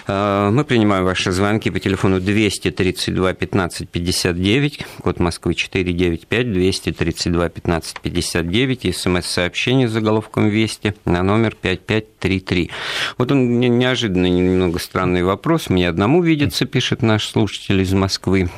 [0.07, 8.01] А, мы принимаем ваши звонки по телефону 232 15 59, код Москвы 495, 232 15
[8.01, 12.71] 59, смс-сообщение с заголовком «Вести» на номер 5533.
[13.17, 15.71] Вот он неожиданно немного странный вопрос.
[15.71, 18.51] Мне одному видится, пишет наш слушатель из Москвы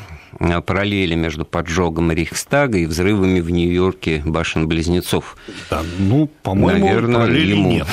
[0.67, 5.37] параллели между поджогом Рейхстага и взрывами в Нью-Йорке башен-близнецов.
[5.71, 7.71] Да, ну, по-моему, Наверное, ему...
[7.71, 7.87] нет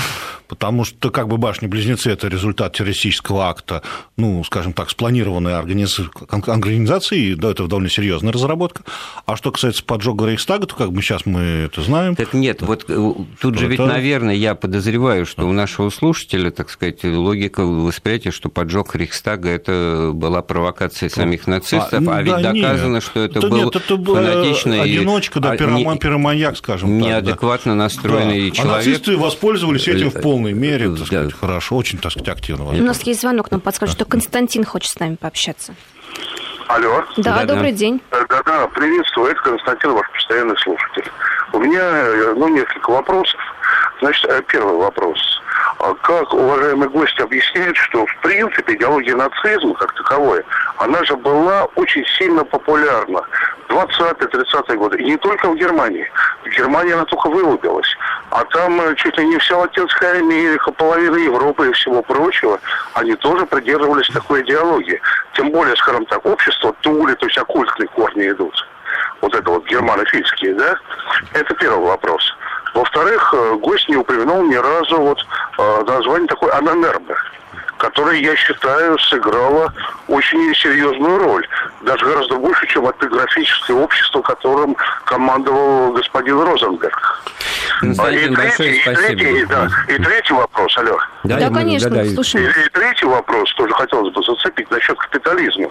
[0.53, 3.81] потому что как бы башни-близнецы– это результат террористического акта,
[4.17, 8.83] ну, скажем так, спланированной организации, да, это довольно серьезная разработка.
[9.25, 12.15] А что касается поджога Рейхстага, то как бы сейчас мы это знаем.
[12.15, 12.67] Так нет, да.
[12.67, 13.71] вот э, тут же это...
[13.71, 15.47] ведь, наверное, я подозреваю, что да.
[15.47, 22.07] у нашего слушателя, так сказать, логика восприятия, что поджог Рейхстага– это была провокация самих нацистов,
[22.07, 23.03] а, а ведь да, доказано, нет.
[23.03, 24.81] что это, это был нет, это фанатичный...
[24.81, 27.07] Одиночка, да, пироман, пироманьяк, скажем так.
[27.07, 27.77] Неадекватно да.
[27.77, 28.55] настроенный да.
[28.55, 28.73] человек.
[28.73, 31.36] А нацисты воспользовались этим в полном полной мере, так сказать, да.
[31.39, 32.65] хорошо, очень, так сказать, активно.
[32.65, 35.73] У нас есть звонок, нам подскажет, что Константин хочет с нами пообщаться.
[36.67, 37.03] Алло.
[37.17, 37.77] Да, да добрый да.
[37.77, 38.01] день.
[38.12, 41.06] Да-да, приветствую, это Константин, ваш постоянный слушатель.
[41.53, 43.39] У меня, э, ну, несколько вопросов.
[44.01, 45.19] Значит, э, первый вопрос.
[45.79, 50.43] А как уважаемый гость объясняет, что в принципе идеология нацизма как таковая,
[50.77, 53.21] она же была очень сильно популярна
[53.69, 54.97] 20-30-е годы.
[54.99, 56.10] И не только в Германии.
[56.43, 57.88] В Германии она только вылупилась.
[58.30, 62.60] А там э, чуть ли не вся Латинская Америка, половина Европы и всего прочего,
[62.93, 65.02] они тоже придерживались такой идеологии.
[65.34, 68.56] Тем более, скажем так, общество Тули, то есть оккультные корни идут.
[69.21, 70.76] Вот это вот германофильские, да?
[71.34, 72.23] Это первый вопрос.
[72.73, 75.26] Во-вторых, э, гость не упомянул ни разу вот
[75.58, 77.15] э, название такой Ананербе
[77.83, 79.73] которая, я считаю, сыграла
[80.07, 81.45] очень серьезную роль.
[81.81, 87.12] Даже гораздо больше, чем этнографическое общество, которым командовал господин Розенберг.
[87.83, 90.97] Константин, и третий, и, третий, да, и третий вопрос, алло.
[91.23, 92.45] Да, да конечно, да, да, слушаем.
[92.45, 95.69] И, и третий вопрос тоже хотелось бы зацепить насчет капитализма.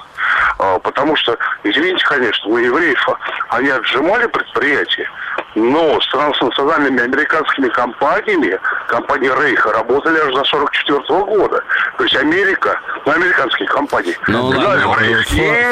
[0.58, 3.08] А, потому что, извините, конечно, у евреев
[3.48, 5.08] они отжимали предприятия,
[5.54, 11.62] но с транснациональными американскими компаниями, компании Рейха, работали аж до 44 -го года.
[11.98, 14.16] То есть Америка, ну, американские компании.
[14.28, 14.94] Ну, ладно,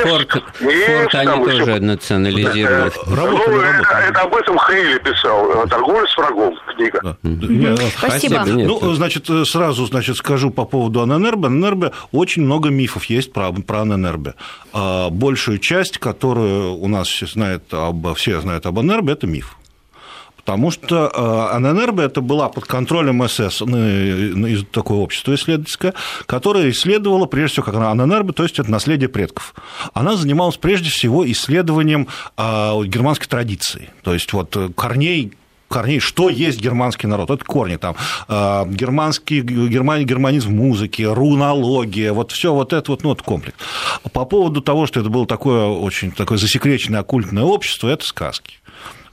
[0.02, 2.92] Форд, Форд они тоже национализировали.
[3.06, 6.29] Ну, это, это об этом Хейли писал, «Торговля с врагом»
[6.74, 7.00] книга.
[7.02, 7.16] Да.
[7.22, 8.44] Нет, Спасибо.
[8.44, 11.48] Ну, значит, сразу значит, скажу по поводу Аненербе.
[11.48, 14.34] Аненербе очень много мифов есть про, про Аненербе.
[14.72, 19.56] А большую часть, которую у нас все знают об, все знают об Аненербе, это миф.
[20.40, 25.92] Потому что э, АННРБ это была под контролем СС, ну, такое общество исследовательское,
[26.24, 29.54] которое исследовало, прежде всего, как АННРБ, то есть это наследие предков.
[29.92, 32.42] Она занималась прежде всего исследованием э,
[32.86, 35.34] германской традиции, то есть вот корней
[35.70, 37.30] корней, что есть германский народ.
[37.30, 37.94] Это корни там.
[38.28, 43.56] Э, германский, герман, германизм музыки, рунология, вот все вот это вот, ну, вот комплекс.
[44.12, 48.56] По поводу того, что это было такое очень такое засекреченное оккультное общество, это сказки.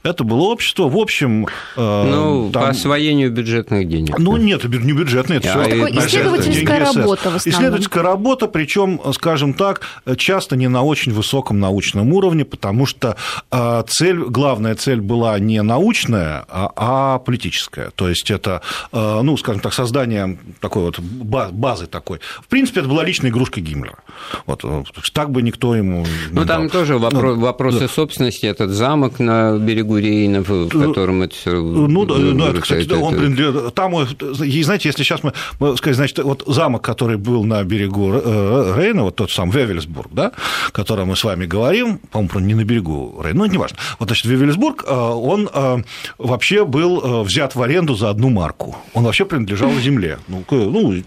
[0.08, 1.46] Это было общество, в общем...
[1.76, 2.62] Э, ну, там...
[2.62, 4.18] по освоению бюджетных денег.
[4.18, 5.88] Ну, нет, не бюджетные, это а, все.
[6.06, 7.38] Исследовательская работа в основном.
[7.46, 9.82] Исследовательская работа, причем, скажем так,
[10.16, 13.16] часто не на очень высоком научном уровне, потому что
[13.50, 17.90] э, цель, главная цель была не научная, а, а политическая.
[17.94, 22.20] То есть это, э, ну, скажем так, создание такой вот базы такой.
[22.40, 23.98] В принципе, это была личная игрушка Гиммлера.
[24.46, 24.64] Вот,
[25.12, 26.70] так бы никто ему Ну, там дал.
[26.70, 27.88] тоже вопрос, ну, вопросы да.
[27.88, 31.50] собственности, этот замок на берегу берегу в ну, котором это все.
[31.50, 33.74] Ну, да, ну, это, кстати, это, он принадлежит.
[33.74, 38.74] Там, и знаете, если сейчас мы сказать, значит, вот замок, который был на берегу э,
[38.76, 40.32] Рейна, вот тот сам Вевельсбург, да,
[40.68, 43.78] о котором мы с вами говорим, по-моему, не на берегу Рейна, ну, неважно.
[43.98, 45.82] Вот, значит, Вевельсбург, э, он э,
[46.18, 48.76] вообще был взят в аренду за одну марку.
[48.94, 50.18] Он вообще принадлежал земле.
[50.28, 51.02] Ну, ну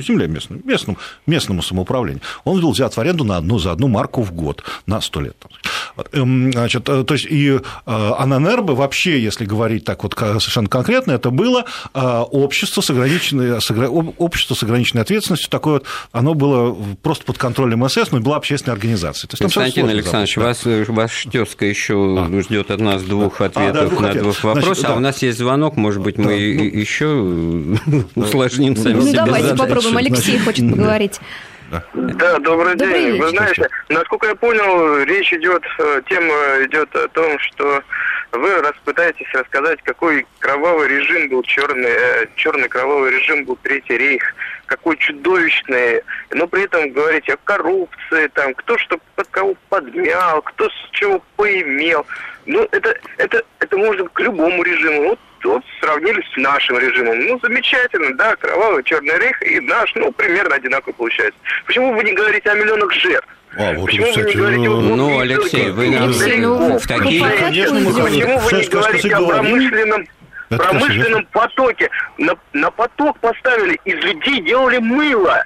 [0.00, 4.22] земле местной, местному, местному самоуправлению, он был взят в аренду на одну за одну марку
[4.22, 5.36] в год на 100 лет.
[6.12, 11.64] Эм, значит, то есть и Ананербе вообще, если говорить так вот совершенно конкретно, это было
[11.94, 13.58] общество с ограниченной,
[14.18, 18.74] общество с ограниченной ответственностью, такое вот, оно было просто под контролем СС, но была общественной
[18.74, 19.28] организацией.
[19.28, 22.40] То есть, Константин Александрович, вас, ваш тезка еще а.
[22.42, 25.38] ждет от нас двух ответов а, да, на двух вопросов, Значит, а у нас есть
[25.38, 27.06] звонок, может быть, мы да, ну, еще
[28.14, 29.58] усложним сами ну, себе давайте задачу.
[29.86, 31.20] Попробуем, Алексей Значит, хочет поговорить.
[31.70, 31.82] Да.
[31.94, 33.12] да, добрый, добрый день.
[33.12, 33.20] день.
[33.20, 37.82] Вы знаете, насколько я понял, речь идет, э, тема идет о том, что
[38.32, 43.98] вы раз пытаетесь рассказать, какой кровавый режим был черный, э, черный кровавый режим был Третий
[43.98, 44.22] рейх,
[44.66, 50.68] какой чудовищный, но при этом говорите о коррупции, там, кто что под кого подмял, кто
[50.68, 52.06] с чего поимел.
[52.46, 55.08] Ну, это, это, это можно к любому режиму.
[55.08, 57.18] Вот, вот сравнили с нашим режимом.
[57.26, 61.38] Ну, замечательно, да, кровавый черный рейх и наш, ну, примерно одинаково получается.
[61.66, 63.28] Почему вы не говорите о миллионах жертв?
[63.58, 66.86] А, вот Почему кстати, вы не говорите, ну, вот, ну, Алексей, вы нам ну, в
[66.86, 67.24] такие...
[67.24, 70.06] Конечно, мы Почему вы не говорите о промышленном
[70.48, 71.90] промышленном потоке?
[72.18, 75.44] На, на поток поставили, из людей делали мыло.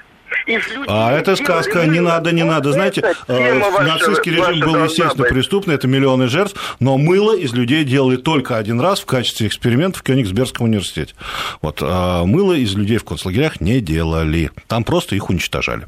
[0.88, 2.72] А это сказка, не надо, не надо.
[2.72, 8.16] Знаете, э, нацистский режим был, естественно, преступный, это миллионы жертв, но мыло из людей делали
[8.16, 11.14] только один раз в качестве эксперимента в Кёнигсбергском университете.
[11.62, 15.86] Вот, а мыло из людей в концлагерях не делали, там просто их уничтожали.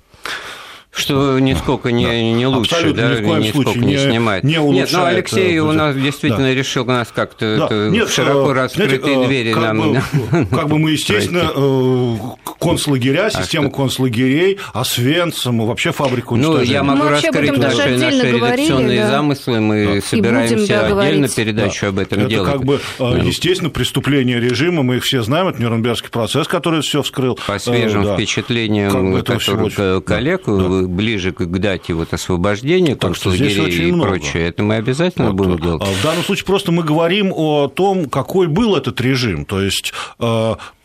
[0.95, 2.21] Что нисколько не, да.
[2.21, 4.45] не лучше, Абсолютно, да, ни в коем нисколько случае не, не снимает.
[4.45, 6.55] Не Нет, ну Алексей у нас действительно да.
[6.55, 7.89] решил нас как-то да.
[7.89, 9.93] Нет, широко э, раскрытые знаете, двери как нам.
[9.93, 10.03] Бы,
[10.51, 12.17] как бы мы, естественно, э,
[12.61, 13.77] концлагеря, а система что?
[13.77, 19.11] концлагерей, Освенцим, вообще фабрику Ну, я могу раскрыть наши, наши редакционные да.
[19.11, 20.01] замыслы, мы да.
[20.07, 21.89] собираемся будем, да, отдельно передачу да.
[21.89, 22.49] об этом это делать.
[22.49, 23.17] Это как бы, э, да.
[23.17, 27.39] естественно, преступление режима, мы их все знаем, это Нюрнбергский процесс, который все вскрыл.
[27.47, 28.15] По свежим да.
[28.15, 30.43] впечатлениям как бы коллег,
[30.89, 34.11] ближе к дате вот освобождения концлагерей и много.
[34.11, 35.83] прочее, это мы обязательно вот, будем делать.
[35.83, 39.45] В данном случае просто мы говорим о том, какой был этот режим.
[39.45, 39.93] То есть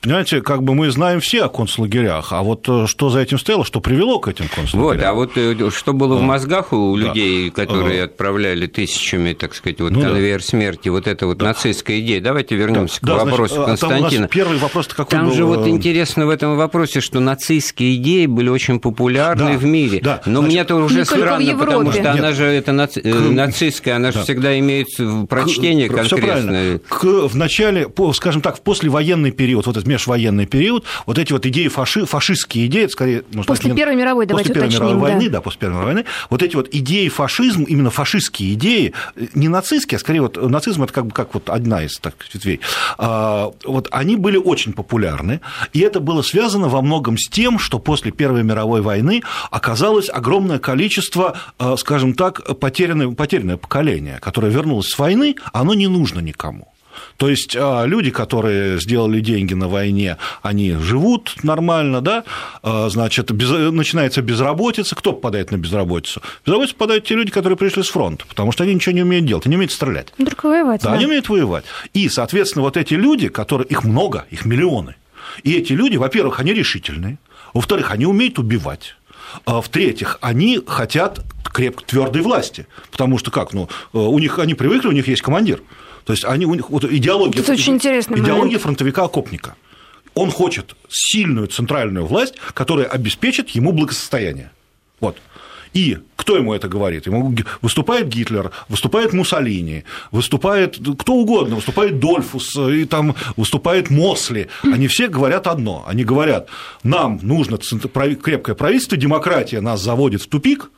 [0.01, 3.39] э, Понимаете, как бы мы знаем все о концлагерях, а вот э, что за этим
[3.39, 4.81] стояло, что привело к этим концлагерям?
[4.81, 7.65] Вот, а вот э, что было в мозгах у людей, да.
[7.65, 10.45] которые отправляли тысячами, так сказать, вот ну, конвейер да.
[10.45, 11.47] смерти, вот эта вот да.
[11.47, 12.21] нацистская идея.
[12.21, 13.13] Давайте вернемся да.
[13.13, 14.21] к да, вопросу значит, Константина.
[14.21, 15.35] Там первый вопрос какой Там был?
[15.35, 19.57] же вот интересно в этом вопросе, что нацистские идеи были очень популярны да.
[19.57, 19.99] в мире.
[20.01, 20.21] Да.
[20.25, 22.19] Но значит, мне это уже странно, потому что Нет.
[22.19, 23.01] она же, это наци...
[23.03, 23.31] Э, к...
[23.31, 24.23] нацистская, она же да.
[24.23, 24.87] всегда имеет
[25.29, 25.95] прочтение к...
[25.95, 26.79] конкретное.
[26.87, 27.27] К...
[27.27, 31.67] В начале, скажем так, в послевоенный период, вот этот межвоенный период, вот эти вот идеи,
[31.67, 33.23] фаши, фашистские идеи, это скорее...
[33.33, 34.99] Может, после Первой мировой, давайте После Первой мировой да.
[34.99, 38.93] войны, да, после Первой мировой войны, вот эти вот идеи фашизм, именно фашистские идеи,
[39.33, 42.59] не нацистские, а скорее вот нацизм это как бы как вот одна из так ветвей,
[42.97, 45.41] а, вот они были очень популярны,
[45.73, 49.21] и это было связано во многом с тем, что после Первой мировой войны
[49.51, 55.87] оказалось огромное количество, а, скажем так, потерянное, потерянное поколение, которое вернулось с войны, оно не
[55.87, 56.67] нужно никому.
[57.17, 62.23] То есть а, люди, которые сделали деньги на войне, они живут нормально, да,
[62.63, 64.95] а, значит, без, начинается безработица.
[64.95, 66.21] Кто попадает на безработицу?
[66.45, 69.45] Безработицу попадают те люди, которые пришли с фронта, потому что они ничего не умеют делать,
[69.45, 70.13] они умеют стрелять.
[70.17, 70.81] Только воевать.
[70.81, 71.65] Да, да, они умеют воевать.
[71.93, 74.95] И, соответственно, вот эти люди, которые, их много, их миллионы,
[75.43, 77.17] и эти люди, во-первых, они решительные,
[77.53, 78.95] во-вторых, они умеют убивать.
[79.45, 84.53] А в-третьих, они хотят крепко твердой власти, потому что как, ну, э, у них они
[84.53, 85.61] привыкли, у них есть командир,
[86.07, 88.15] то есть они, у них вот идеология, Это очень интересно.
[88.15, 89.55] идеология фронтовика-окопника.
[90.13, 94.51] Он хочет сильную центральную власть, которая обеспечит ему благосостояние.
[95.01, 95.17] Вот.
[95.73, 97.07] И кто ему это говорит?
[97.07, 104.47] Ему выступает Гитлер, выступает Муссолини, выступает кто угодно, выступает Дольфус, и там выступает Мосли.
[104.63, 105.83] Они все говорят одно.
[105.85, 106.47] Они говорят,
[106.83, 110.71] нам нужно крепкое правительство, демократия нас заводит в тупик,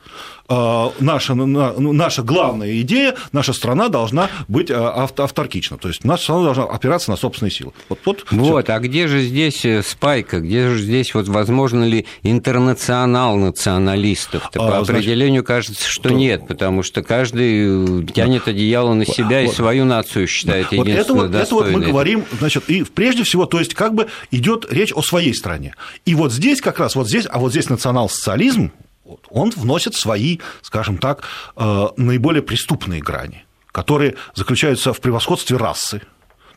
[0.50, 6.44] наша, ну, наша главная идея, наша страна должна быть а, авторкична, то есть наша страна
[6.44, 7.72] должна опираться на собственные силы.
[7.88, 12.06] Вот, вот, вот а где же здесь э, спайка, где же здесь, вот, возможно ли
[12.22, 14.50] интернационал националистов?
[14.54, 16.14] А, По значит, определению кажется, что то...
[16.14, 20.86] нет, потому что каждый э, тянет одеяло на себя вот, и свою нацию считает вот
[20.86, 24.08] единственно это вот, это вот мы говорим, значит, и прежде всего, то есть как бы
[24.30, 25.74] идет речь о своей стране.
[26.04, 28.72] И вот здесь как раз, вот здесь, а вот здесь национал-социализм,
[29.30, 31.24] он вносит свои, скажем так,
[31.56, 36.02] э, наиболее преступные грани, которые заключаются в превосходстве расы,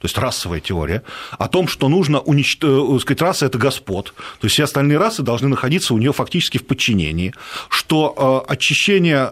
[0.04, 4.56] то есть расовая теория, о том, что нужно уничтожить, сказать, раса– это господ, то есть
[4.56, 7.34] все остальные расы должны находиться у нее фактически в подчинении,
[7.70, 9.32] что очищение,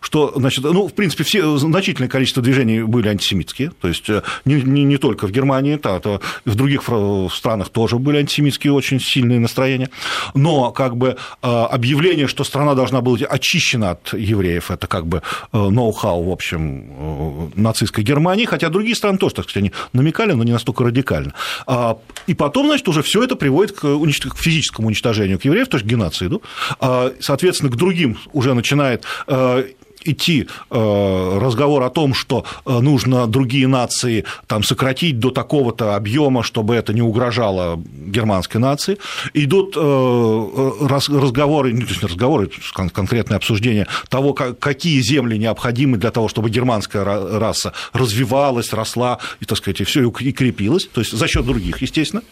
[0.00, 4.08] что, значит, ну, в принципе, все, значительное количество движений были антисемитские, то есть
[4.46, 6.84] не, не, не только в Германии, то, то в других
[7.30, 9.90] странах тоже были антисемитские очень сильные настроения,
[10.32, 15.20] но как бы объявление, что страна должна быть очищена от евреев, это как бы
[15.52, 20.52] ноу-хау, в общем, нацистской Германии, хотя другие страны тоже, так сказать, они намекали, но не
[20.52, 21.34] настолько радикально.
[21.66, 25.76] А, и потом, значит, уже все это приводит к, к физическому уничтожению к евреев, то
[25.76, 26.42] есть к геноциду.
[26.80, 29.64] А, соответственно, к другим уже начинает а,
[30.04, 36.42] идти э, разговор о том, что э, нужно другие нации там, сократить до такого-то объема,
[36.42, 38.98] чтобы это не угрожало германской нации,
[39.34, 42.50] идут э, разговоры, не, то есть не разговоры,
[42.92, 49.58] конкретное обсуждение того, какие земли необходимы для того, чтобы германская раса развивалась, росла и, так
[49.58, 52.22] сказать, и все и крепилась, то есть за счет других, естественно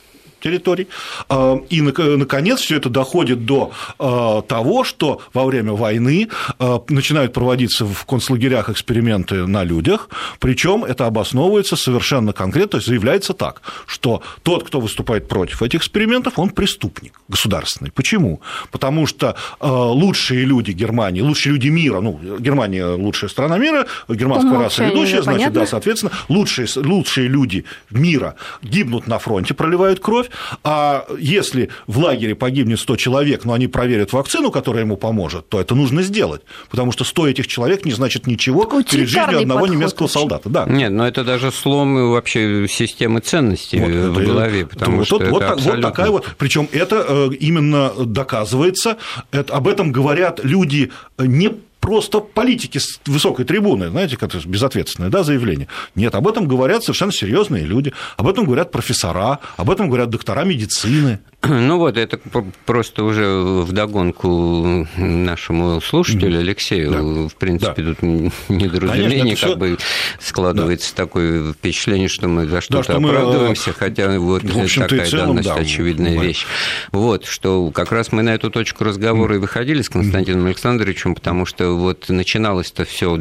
[0.47, 0.87] территорий.
[1.29, 6.29] А, и, наконец, все это доходит до а, того, что во время войны
[6.59, 12.87] а, начинают проводиться в концлагерях эксперименты на людях, причем это обосновывается совершенно конкретно, то есть
[12.87, 17.91] заявляется так, что тот, кто выступает против этих экспериментов, он преступник государственный.
[17.91, 18.41] Почему?
[18.71, 24.85] Потому что лучшие люди Германии, лучшие люди мира, ну, Германия лучшая страна мира, германская раса
[24.85, 25.61] ведущая, значит, понятно.
[25.61, 30.29] да, соответственно, лучшие, лучшие люди мира гибнут на фронте, проливают кровь,
[30.65, 35.61] а если в лагере погибнет 100 человек, но они проверят вакцину, которая ему поможет, то
[35.61, 39.67] это нужно сделать, потому что 100 этих человек не значит ничего Такой перед жизнью одного
[39.67, 40.15] немецкого очень.
[40.15, 40.49] солдата.
[40.49, 40.67] Да.
[40.67, 45.19] Нет, но это даже слом вообще системы ценностей вот, в это, голове, потому вот, что
[45.19, 45.89] вот, это абсолютно...
[45.89, 48.97] вот такая вот, причем это э, именно доказывается,
[49.31, 51.53] это, об этом говорят люди не
[51.87, 55.69] просто политики с высокой трибуны, знаете, как безответственное да, заявление.
[55.95, 60.43] Нет, об этом говорят совершенно серьезные люди, об этом говорят профессора, об этом говорят доктора
[60.43, 61.21] медицины.
[61.67, 62.19] Ну вот, это
[62.65, 66.91] просто уже в догонку нашему слушателю Алексею.
[66.91, 67.03] Да.
[67.29, 67.95] В принципе, да.
[67.95, 68.03] тут
[68.49, 69.79] недоразумение, Конечно, как бы
[70.21, 71.05] складывается да.
[71.05, 73.75] такое впечатление, что мы за что-то да, что оправдываемся, мы...
[73.75, 76.47] хотя вот такая целом, данность, да, очевидная вещь.
[76.93, 81.47] Вот, что как раз мы на эту точку разговора и выходили с Константином Александровичем, потому
[81.47, 83.17] что вот начиналось-то все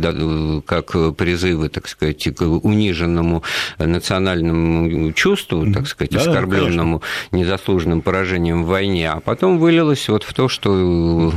[0.66, 3.44] как призывы, так сказать, к униженному
[3.78, 7.02] национальному чувству, так сказать, оскорбленному
[7.32, 11.34] незаслуженным поражением в войне, а потом вылилось вот в то, что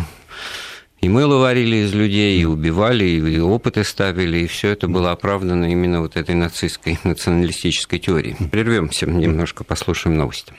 [1.00, 5.72] и мыло варили из людей, и убивали, и опыты ставили, и все это было оправдано
[5.72, 8.36] именно вот этой нацистской, националистической теорией.
[8.52, 10.52] Прервемся немножко, послушаем новости.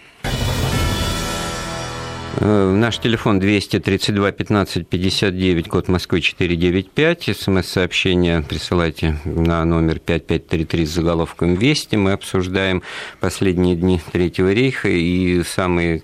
[2.42, 7.38] Э, наш телефон 232 15 59, код Москвы 495.
[7.38, 11.98] СМС-сообщение присылайте на номер 5533 с заголовком «Вести».
[11.98, 12.82] Мы обсуждаем
[13.20, 16.04] последние дни Третьего рейха и самые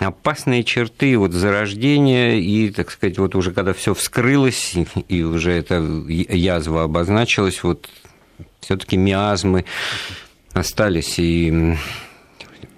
[0.00, 4.74] опасные черты вот зарождения и, так сказать, вот уже когда все вскрылось
[5.08, 7.88] и уже эта язва обозначилась, вот
[8.58, 9.66] все-таки миазмы
[10.52, 11.76] остались и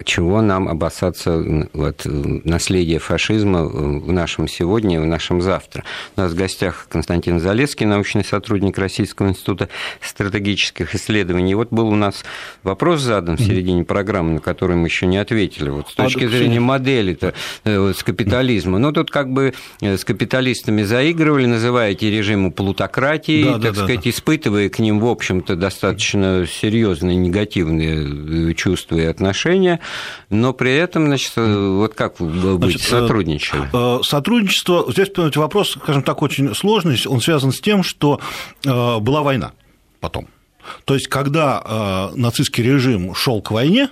[0.05, 1.43] чего нам опасаться
[1.73, 5.85] вот, наследия фашизма в нашем сегодня и в нашем завтра.
[6.17, 9.69] У нас в гостях Константин Залецкий, научный сотрудник Российского института
[10.01, 11.53] стратегических исследований.
[11.53, 12.25] И вот был у нас
[12.63, 15.71] вопрос задан в середине программы, на который мы еще не ответили.
[15.71, 17.35] Вот с точки зрения модели-то
[17.65, 18.79] э, с капитализма.
[18.79, 23.75] Ну, тут как бы э, с капиталистами заигрывали, называя эти режимы плутократией, да, так да,
[23.75, 24.11] сказать, да.
[24.11, 29.81] испытывая к ним, в общем-то, достаточно серьезные негативные э, чувства и отношения
[30.31, 33.69] но при этом, значит, вот как вы быть, значит, сотрудничали?
[33.73, 38.21] Э, сотрудничество, здесь, вопрос, скажем так, очень сложный, он связан с тем, что
[38.65, 39.53] э, была война
[40.01, 40.29] потом.
[40.85, 43.89] То есть, когда э, нацистский режим шел к войне,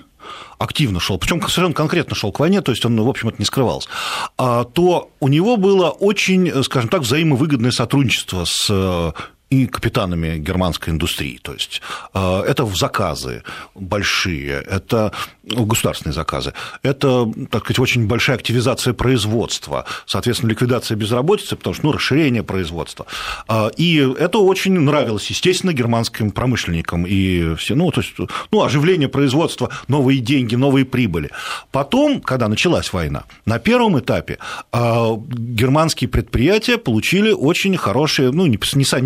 [0.58, 3.44] активно шел, причем совершенно конкретно шел к войне, то есть он, в общем, это не
[3.44, 3.88] скрывался,
[4.36, 9.14] а, то у него было очень, скажем так, взаимовыгодное сотрудничество с
[9.50, 11.38] и капитанами германской индустрии.
[11.42, 11.82] То есть
[12.14, 13.42] э, это заказы
[13.74, 16.52] большие, это государственные заказы,
[16.84, 23.06] это, так сказать, очень большая активизация производства, соответственно, ликвидация безработицы, потому что ну, расширение производства.
[23.48, 28.14] Э, и это очень нравилось, естественно, германским промышленникам и все, ну, то есть,
[28.52, 31.30] ну, оживление производства, новые деньги, новые прибыли.
[31.72, 34.38] Потом, когда началась война, на первом этапе
[34.72, 38.56] э, германские предприятия получили очень хорошие, ну, не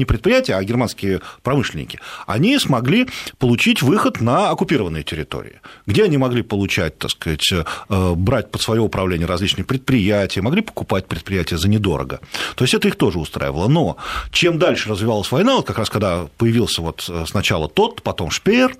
[0.04, 3.06] предприятия, предприятия, а германские промышленники, они смогли
[3.38, 8.80] получить выход на оккупированные территории, где они могли получать, так сказать, э, брать под свое
[8.80, 12.20] управление различные предприятия, могли покупать предприятия за недорого.
[12.56, 13.68] То есть это их тоже устраивало.
[13.68, 13.96] Но
[14.30, 18.76] чем дальше развивалась война, вот как раз когда появился вот э, сначала тот, потом Шпеер,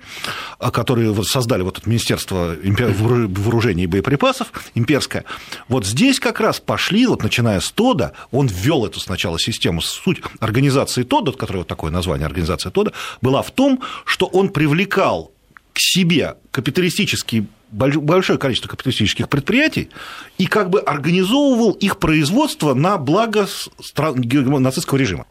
[0.59, 5.23] э, которые создали вот это Министерство вооружений и боеприпасов, имперское,
[5.69, 10.21] вот здесь как раз пошли, вот начиная с ТОДа, он ввел эту сначала систему, суть
[10.39, 12.91] организации ТОДа, которая вот такое название, организация ТОДа,
[13.21, 15.31] была в том, что он привлекал
[15.73, 19.89] к себе капиталистические большое количество капиталистических предприятий
[20.37, 23.47] и как бы организовывал их производство на благо
[23.95, 25.25] нацистского режима.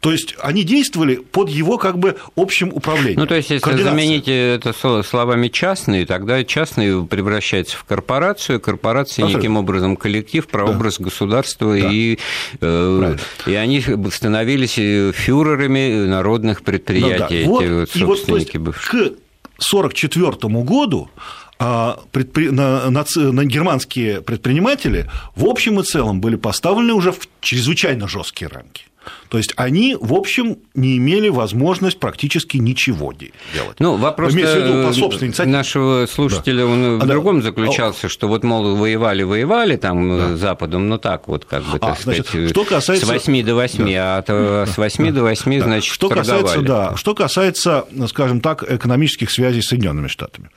[0.00, 3.20] То есть они действовали под его как бы общим управлением.
[3.20, 9.38] Ну, то есть, если заменить это словами частные, тогда частный превращается в корпорацию, корпорация Абсолютно.
[9.38, 11.04] неким образом коллектив, прообраз да.
[11.04, 11.90] государства, да.
[11.90, 12.18] И,
[12.60, 13.16] э,
[13.46, 14.74] и они становились
[15.14, 17.64] фюрерами народных предприятий, ну, да.
[17.64, 19.10] эти вот, вот собственники вот, бывшие.
[19.10, 19.16] К
[19.58, 21.10] 1944 году
[21.58, 22.50] а, предпри...
[22.50, 28.48] на, на, на германские предприниматели в общем и целом были поставлены уже в чрезвычайно жесткие
[28.48, 28.84] рамки.
[29.28, 33.78] То есть они, в общем, не имели возможность практически ничего делать.
[33.78, 36.66] Ну, вопрос по нашего слушателя да.
[36.66, 37.46] он в а, другом да.
[37.46, 40.36] заключался, что вот, мол, воевали, воевали там да.
[40.36, 43.06] с Западом, но так вот, как бы, так а, сказать, значит, что касается...
[43.06, 44.24] с 8 до 8, да.
[44.26, 45.64] а с 8 до 8, да.
[45.64, 50.50] значит, что касается, да, что касается, скажем так, экономических связей с Соединенными Штатами.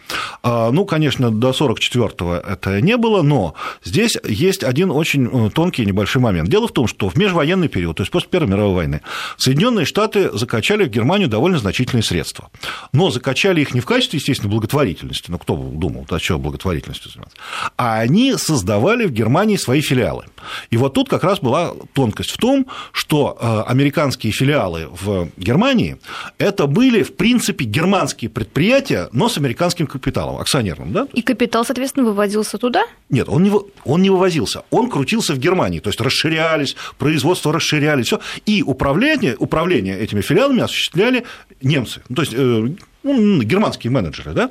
[0.43, 5.85] А, ну, конечно, до 44-го это не было, но здесь есть один очень э, тонкий
[5.85, 6.49] небольшой момент.
[6.49, 9.01] Дело в том, что в межвоенный период, то есть после Первой мировой войны,
[9.37, 12.49] Соединенные Штаты закачали в Германию довольно значительные средства.
[12.93, 17.37] Но закачали их не в качестве, естественно, благотворительности, ну кто думал, да, что благотворительностью заниматься,
[17.77, 20.25] а они создавали в Германии свои филиалы.
[20.69, 25.97] И вот тут как раз была тонкость в том, что э, американские филиалы в Германии
[26.37, 30.91] это были, в принципе, германские предприятия, но с американским капиталом, акционерным.
[30.91, 31.07] Да?
[31.13, 32.85] И капитал, соответственно, выводился туда?
[33.09, 33.51] Нет, он не,
[33.85, 38.19] он не вывозился, он крутился в Германии, то есть расширялись, производство расширялись, все.
[38.45, 41.23] И управление, управление этими филиалами осуществляли
[41.61, 42.67] немцы, ну, то есть э,
[43.03, 44.49] ну, германские менеджеры, да,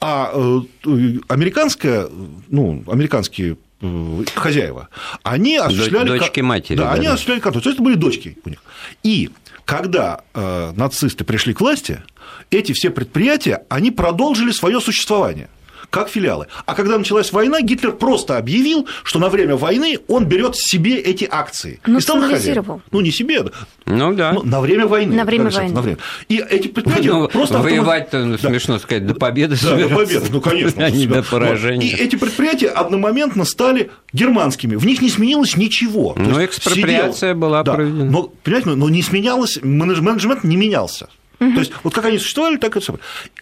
[0.00, 2.08] а э, американская,
[2.48, 4.88] ну, американские э, хозяева,
[5.22, 6.18] они осуществляли...
[6.18, 6.76] Дочки матери.
[6.76, 7.12] Да, да они да.
[7.12, 7.62] осуществляли контроль.
[7.62, 8.62] То есть это были дочки у них.
[9.02, 9.30] И
[9.64, 12.02] когда нацисты пришли к власти,
[12.50, 15.48] эти все предприятия, они продолжили свое существование
[15.92, 16.46] как филиалы.
[16.64, 21.28] А когда началась война, Гитлер просто объявил, что на время войны он берет себе эти
[21.30, 21.80] акции.
[21.86, 22.82] Ну, и стал хозяином.
[22.90, 23.44] Ну, не себе,
[23.84, 24.32] ну да.
[24.32, 25.14] Ну, на время войны.
[25.14, 25.74] На время войны.
[25.74, 25.98] На время.
[26.30, 27.58] И эти предприятия ну, просто...
[27.58, 28.48] Воевать-то, ну, да.
[28.48, 30.82] смешно сказать, до победы Да, до победы, ну, конечно.
[30.82, 31.86] А не до поражения.
[31.86, 34.76] И эти предприятия одномоментно стали германскими.
[34.76, 36.14] В них не сменилось ничего.
[36.16, 37.34] Ну, экспроприация сидел...
[37.34, 37.74] была да.
[37.74, 38.10] проведена.
[38.10, 41.08] Но, понимаете, но не сменялось, менеджмент не менялся.
[41.54, 42.80] То есть, вот как они существовали, так и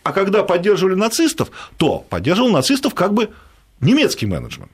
[0.02, 3.30] А когда поддерживали нацистов, то поддерживал нацистов как бы
[3.80, 4.72] немецкий менеджмент.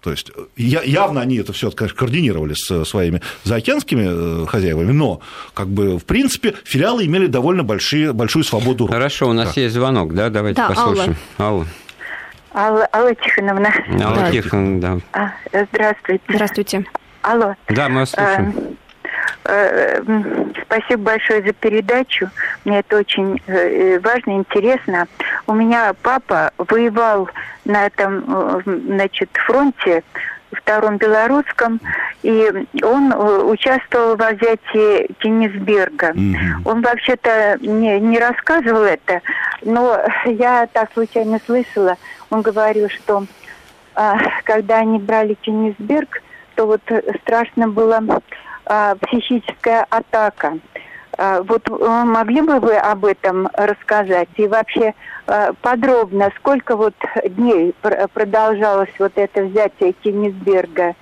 [0.00, 5.20] То есть явно они это все, конечно, координировали с своими заокеанскими э, хозяевами, но
[5.52, 8.86] как бы в принципе филиалы имели довольно большие, большую свободу.
[8.86, 9.60] Хорошо, у нас да.
[9.60, 11.16] есть звонок, да, давайте да, послушаем.
[11.38, 11.66] Алла.
[12.54, 12.88] Алла.
[12.92, 13.72] Алла, Тихоновна.
[14.02, 14.98] Алла Тихоновна, да.
[15.12, 16.22] А, здравствуйте.
[16.28, 16.84] Здравствуйте.
[17.22, 17.54] Алло.
[17.68, 18.78] Да, мы вас слушаем.
[19.50, 20.02] А, Э,
[20.62, 22.30] спасибо большое за передачу.
[22.64, 25.08] Мне это очень э, важно, интересно.
[25.46, 27.28] У меня папа воевал
[27.64, 30.04] на этом э, значит, фронте
[30.52, 31.80] втором белорусском,
[32.22, 33.12] и он
[33.48, 36.10] участвовал в взятии Кенисберга.
[36.10, 36.62] Mm-hmm.
[36.64, 39.20] Он вообще-то не, не рассказывал это,
[39.62, 41.96] но я так случайно слышала.
[42.30, 43.26] Он говорил, что
[43.94, 46.20] а, когда они брали Кенисберг,
[46.56, 46.82] то вот
[47.22, 48.00] страшно было
[48.70, 50.58] а, психическая атака.
[51.18, 54.28] А, вот э, могли бы вы об этом рассказать?
[54.36, 54.94] И вообще
[55.26, 56.94] э, подробно, сколько вот
[57.24, 57.74] дней
[58.14, 60.94] продолжалось вот это взятие Кенигсберга?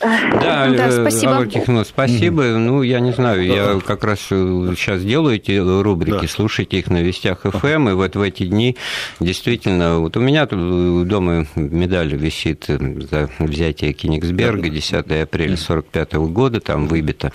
[0.00, 1.32] Да, да э, спасибо.
[1.32, 2.42] Алла спасибо.
[2.42, 2.58] Mm-hmm.
[2.58, 6.28] Ну, я не знаю, я как раз сейчас делаю эти рубрики, да.
[6.28, 8.76] слушайте их на Вестях ФМ, и вот в эти дни
[9.20, 16.60] действительно, вот у меня тут дома медаль висит за взятие Кенигсберга, 10 апреля 1945 года,
[16.60, 17.32] там выбито.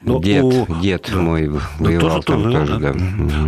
[0.00, 0.66] Но, дед, у...
[0.80, 1.18] дед да.
[1.18, 2.92] мой воевал тоже, там тоже, тоже да.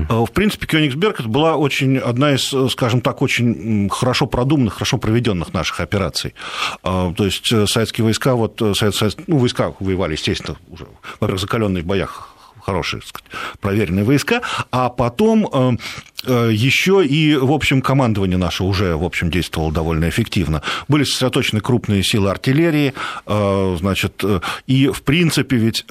[0.09, 0.14] да.
[0.24, 5.53] В принципе, Кёнигсберг это была очень, одна из, скажем так, очень хорошо продуманных, хорошо проведенных
[5.55, 6.34] наших операций.
[6.82, 10.86] А, то есть э, советские войска, вот, э, совет, совет, ну, войска воевали, естественно, уже,
[11.20, 13.30] во-первых, закаленные в боях хорошие, сказать,
[13.61, 15.78] проверенные войска, а потом
[16.25, 20.62] еще и, в общем, командование наше уже, в общем, действовало довольно эффективно.
[20.89, 22.95] Были сосредоточены крупные силы артиллерии,
[23.27, 24.23] значит,
[24.66, 25.85] и, в принципе, ведь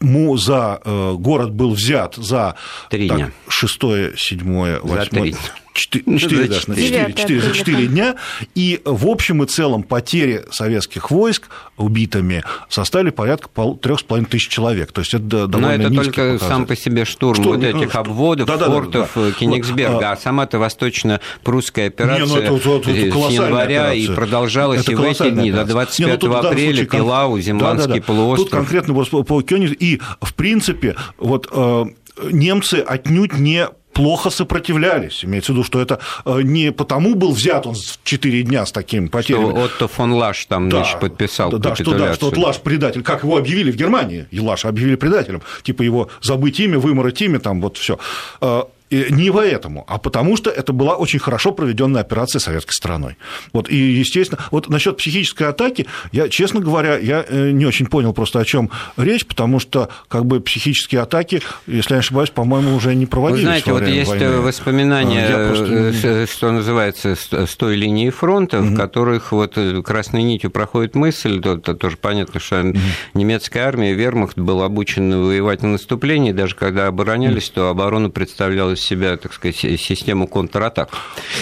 [0.00, 2.56] му за город был взят за
[2.90, 3.30] Три дня.
[3.48, 3.80] 6,
[4.16, 5.34] 7, 8,
[5.74, 8.16] 4, 4, да, 4, 4, за 4 дня,
[8.54, 14.92] и в общем и целом потери советских войск убитыми составили порядка 3,5 тысяч человек.
[14.92, 16.46] То есть это довольно Но это только показатель.
[16.46, 19.38] сам по себе штурм, штурм вот этих обводов, да, фортов да, да, да.
[19.38, 24.12] Кенигсберга, а сама-то восточно-прусская операция Не, ну, это, это, это с января операция.
[24.12, 25.64] и продолжалась это и в эти дни, операция.
[25.64, 28.06] до 25 Не, ну, апреля, случае, Пилау, Земландский да, да, да.
[28.06, 28.50] полуостров.
[28.50, 31.84] Тут конкретно по Кёнигсбергу, и в принципе вот э,
[32.30, 35.24] немцы отнюдь не плохо сопротивлялись.
[35.24, 38.72] Имеется в виду, что это э, не потому был взят он в 4 дня с
[38.72, 39.50] таким потерями.
[39.50, 43.02] Что Отто фон Лаш там да, значит, подписал да, что, да, что вот Лаш предатель,
[43.02, 47.38] как его объявили в Германии, и Лаша объявили предателем, типа его забыть имя, вымороть имя,
[47.38, 47.98] там вот все
[48.40, 48.62] э,
[49.10, 53.16] не поэтому, а потому что это была очень хорошо проведенная операция советской стороной.
[53.52, 58.12] Вот, и, естественно, вот насчет психической атаки, я, честно говоря, я э, не очень понял
[58.12, 62.74] просто, о чем речь, потому что как бы психические атаки, если я не ошибаюсь, по-моему,
[62.74, 63.42] уже не проводились.
[63.42, 64.36] Вы знаете, вот есть войны.
[64.38, 65.92] воспоминания, просто...
[66.04, 68.74] Э, что называется, с той линии фронта, mm-hmm.
[68.74, 72.78] в которых вот э, красной нитью проходит мысль, то, то тоже понятно, что mm-hmm.
[73.14, 77.54] немецкая армия, вермахт был обучен воевать на наступлении, даже когда оборонялись, mm-hmm.
[77.54, 80.90] то оборону представлялась себя, так сказать, систему контратак.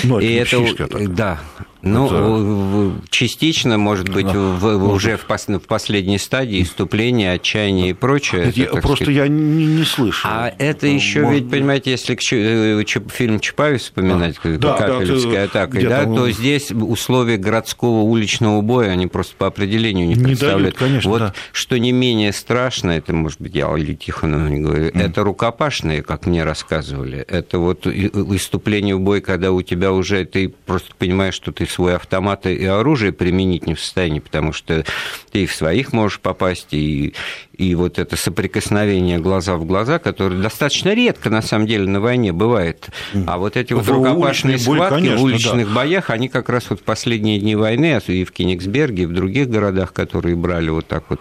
[0.04, 1.08] Ну, и это, атака.
[1.08, 1.40] да,
[1.82, 3.08] ну, это...
[3.10, 4.32] частично, может быть, да.
[4.34, 8.52] в, уже в, пос, в последней стадии иступления, отчаяния и прочее.
[8.54, 9.16] Я, это, просто сказать...
[9.16, 10.28] я не, не слышу.
[10.28, 11.42] А это еще может...
[11.42, 14.58] ведь, понимаете, если э, фильм Чапаев вспоминать, а.
[14.58, 20.06] да, Капелевская да, атака, да, то здесь условия городского уличного боя, они просто по определению
[20.06, 20.62] не, не представляют.
[20.62, 21.34] Дают, конечно, вот да.
[21.52, 25.00] что не менее страшно, это, может быть, я или Тихонову не говорю, mm.
[25.00, 27.18] это рукопашные, как мне рассказывали.
[27.18, 31.96] Это вот иступление в бой, когда у тебя уже, ты просто понимаешь, что ты свой
[31.96, 34.84] автомат и оружие применить не в состоянии, потому что
[35.30, 37.14] ты и в своих можешь попасть, и,
[37.60, 42.32] и вот это соприкосновение глаза в глаза, которое достаточно редко, на самом деле, на войне
[42.32, 42.88] бывает.
[43.26, 45.74] А вот эти вот рукопашные схватки конечно, в уличных да.
[45.74, 49.12] боях, они как раз вот в последние дни войны, а и в Кенигсберге, и в
[49.12, 51.20] других городах, которые брали вот так вот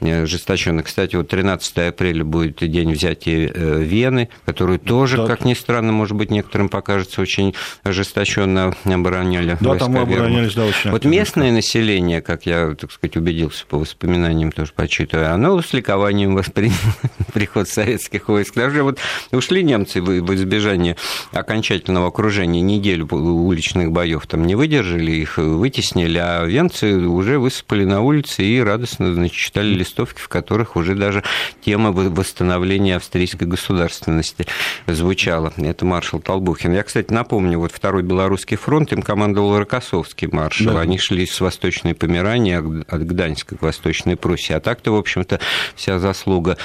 [0.00, 0.82] э, ожесточенно.
[0.82, 5.26] Кстати, вот 13 апреля будет день взятия э, Вены, которую тоже, да.
[5.26, 10.90] как ни странно, может быть, некоторым покажется, очень ожесточенно обороняли да, там оборонялись, да, очень
[10.90, 16.74] Вот местное население, как я, так сказать, убедился по воспоминаниям тоже почитываю, оно ликованием воспринял
[17.32, 18.54] приход советских войск.
[18.54, 18.98] Даже вот
[19.32, 20.96] ушли немцы в избежание
[21.32, 28.02] окончательного окружения неделю уличных боев там не выдержали, их вытеснили, а венцы уже высыпали на
[28.02, 31.22] улицы и радостно значит, читали листовки, в которых уже даже
[31.64, 34.46] тема восстановления австрийской государственности
[34.86, 35.52] звучала.
[35.56, 36.72] Это маршал Толбухин.
[36.72, 40.74] Я, кстати, напомню, вот Второй Белорусский фронт, им командовал Рокоссовский маршал.
[40.74, 40.80] Да.
[40.80, 44.52] Они шли с Восточной Померании от Гданьска к Восточной Пруссии.
[44.52, 45.40] А так-то, в общем-то,
[45.74, 46.56] вся заслуга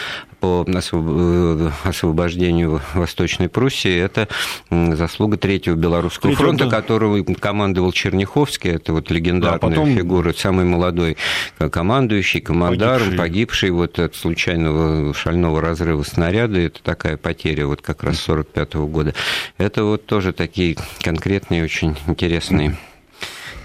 [0.43, 4.27] по э, освобождению Восточной Пруссии, это
[4.69, 6.81] заслуга Третьего Белорусского Третьего, фронта, да.
[6.81, 9.95] которого командовал Черняховский, это вот легендарная да, потом...
[9.95, 11.15] фигура, самый молодой
[11.57, 13.17] командующий, командар, погибший.
[13.17, 18.87] погибший вот от случайного шального разрыва снаряда, это такая потеря вот как раз 45 -го
[18.87, 19.13] года.
[19.57, 22.75] Это вот тоже такие конкретные, очень интересные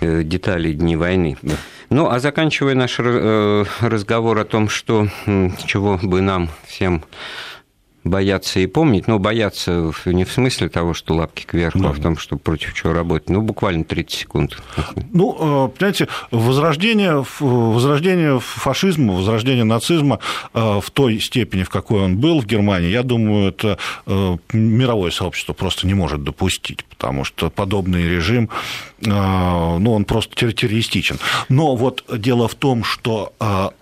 [0.00, 1.36] э, детали Дни войны.
[1.90, 5.08] Ну, а заканчивая наш э, разговор о том, что
[5.66, 7.02] чего бы нам всем
[8.08, 11.90] бояться и помнить, но бояться не в смысле того, что лапки кверху, да.
[11.90, 13.28] а в том, что против чего работать.
[13.28, 14.58] Ну, буквально 30 секунд.
[15.12, 20.18] Ну, э, понимаете, возрождение, возрождение фашизма, возрождение нацизма
[20.54, 25.10] э, в той степени, в какой он был в Германии, я думаю, это э, мировое
[25.10, 28.48] сообщество просто не может допустить, потому что подобный режим,
[29.00, 31.18] ну, он просто террористичен.
[31.48, 33.32] Но вот дело в том, что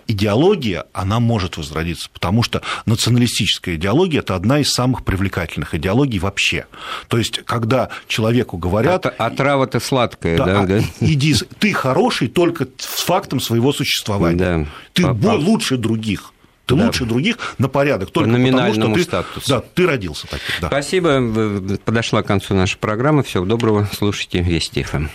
[0.07, 6.67] идеология, она может возродиться, потому что националистическая идеология– это одна из самых привлекательных идеологий вообще.
[7.09, 9.07] То есть, когда человеку говорят…
[9.07, 10.45] А, трава-то сладкая, да?
[10.45, 10.81] да, а да?
[11.01, 14.37] Иди, ты хороший только с фактом своего существования.
[14.39, 14.67] Да.
[14.93, 16.33] Ты по, лучше других.
[16.67, 16.87] Ты да.
[16.87, 19.49] лучше других на порядок, только потому, что ты, статусу.
[19.49, 20.47] Да, ты родился таким.
[20.61, 20.67] Да.
[20.67, 21.79] Спасибо.
[21.85, 23.23] Подошла к концу наша программа.
[23.23, 23.89] Всего доброго.
[23.93, 25.07] Слушайте Вести ФМ.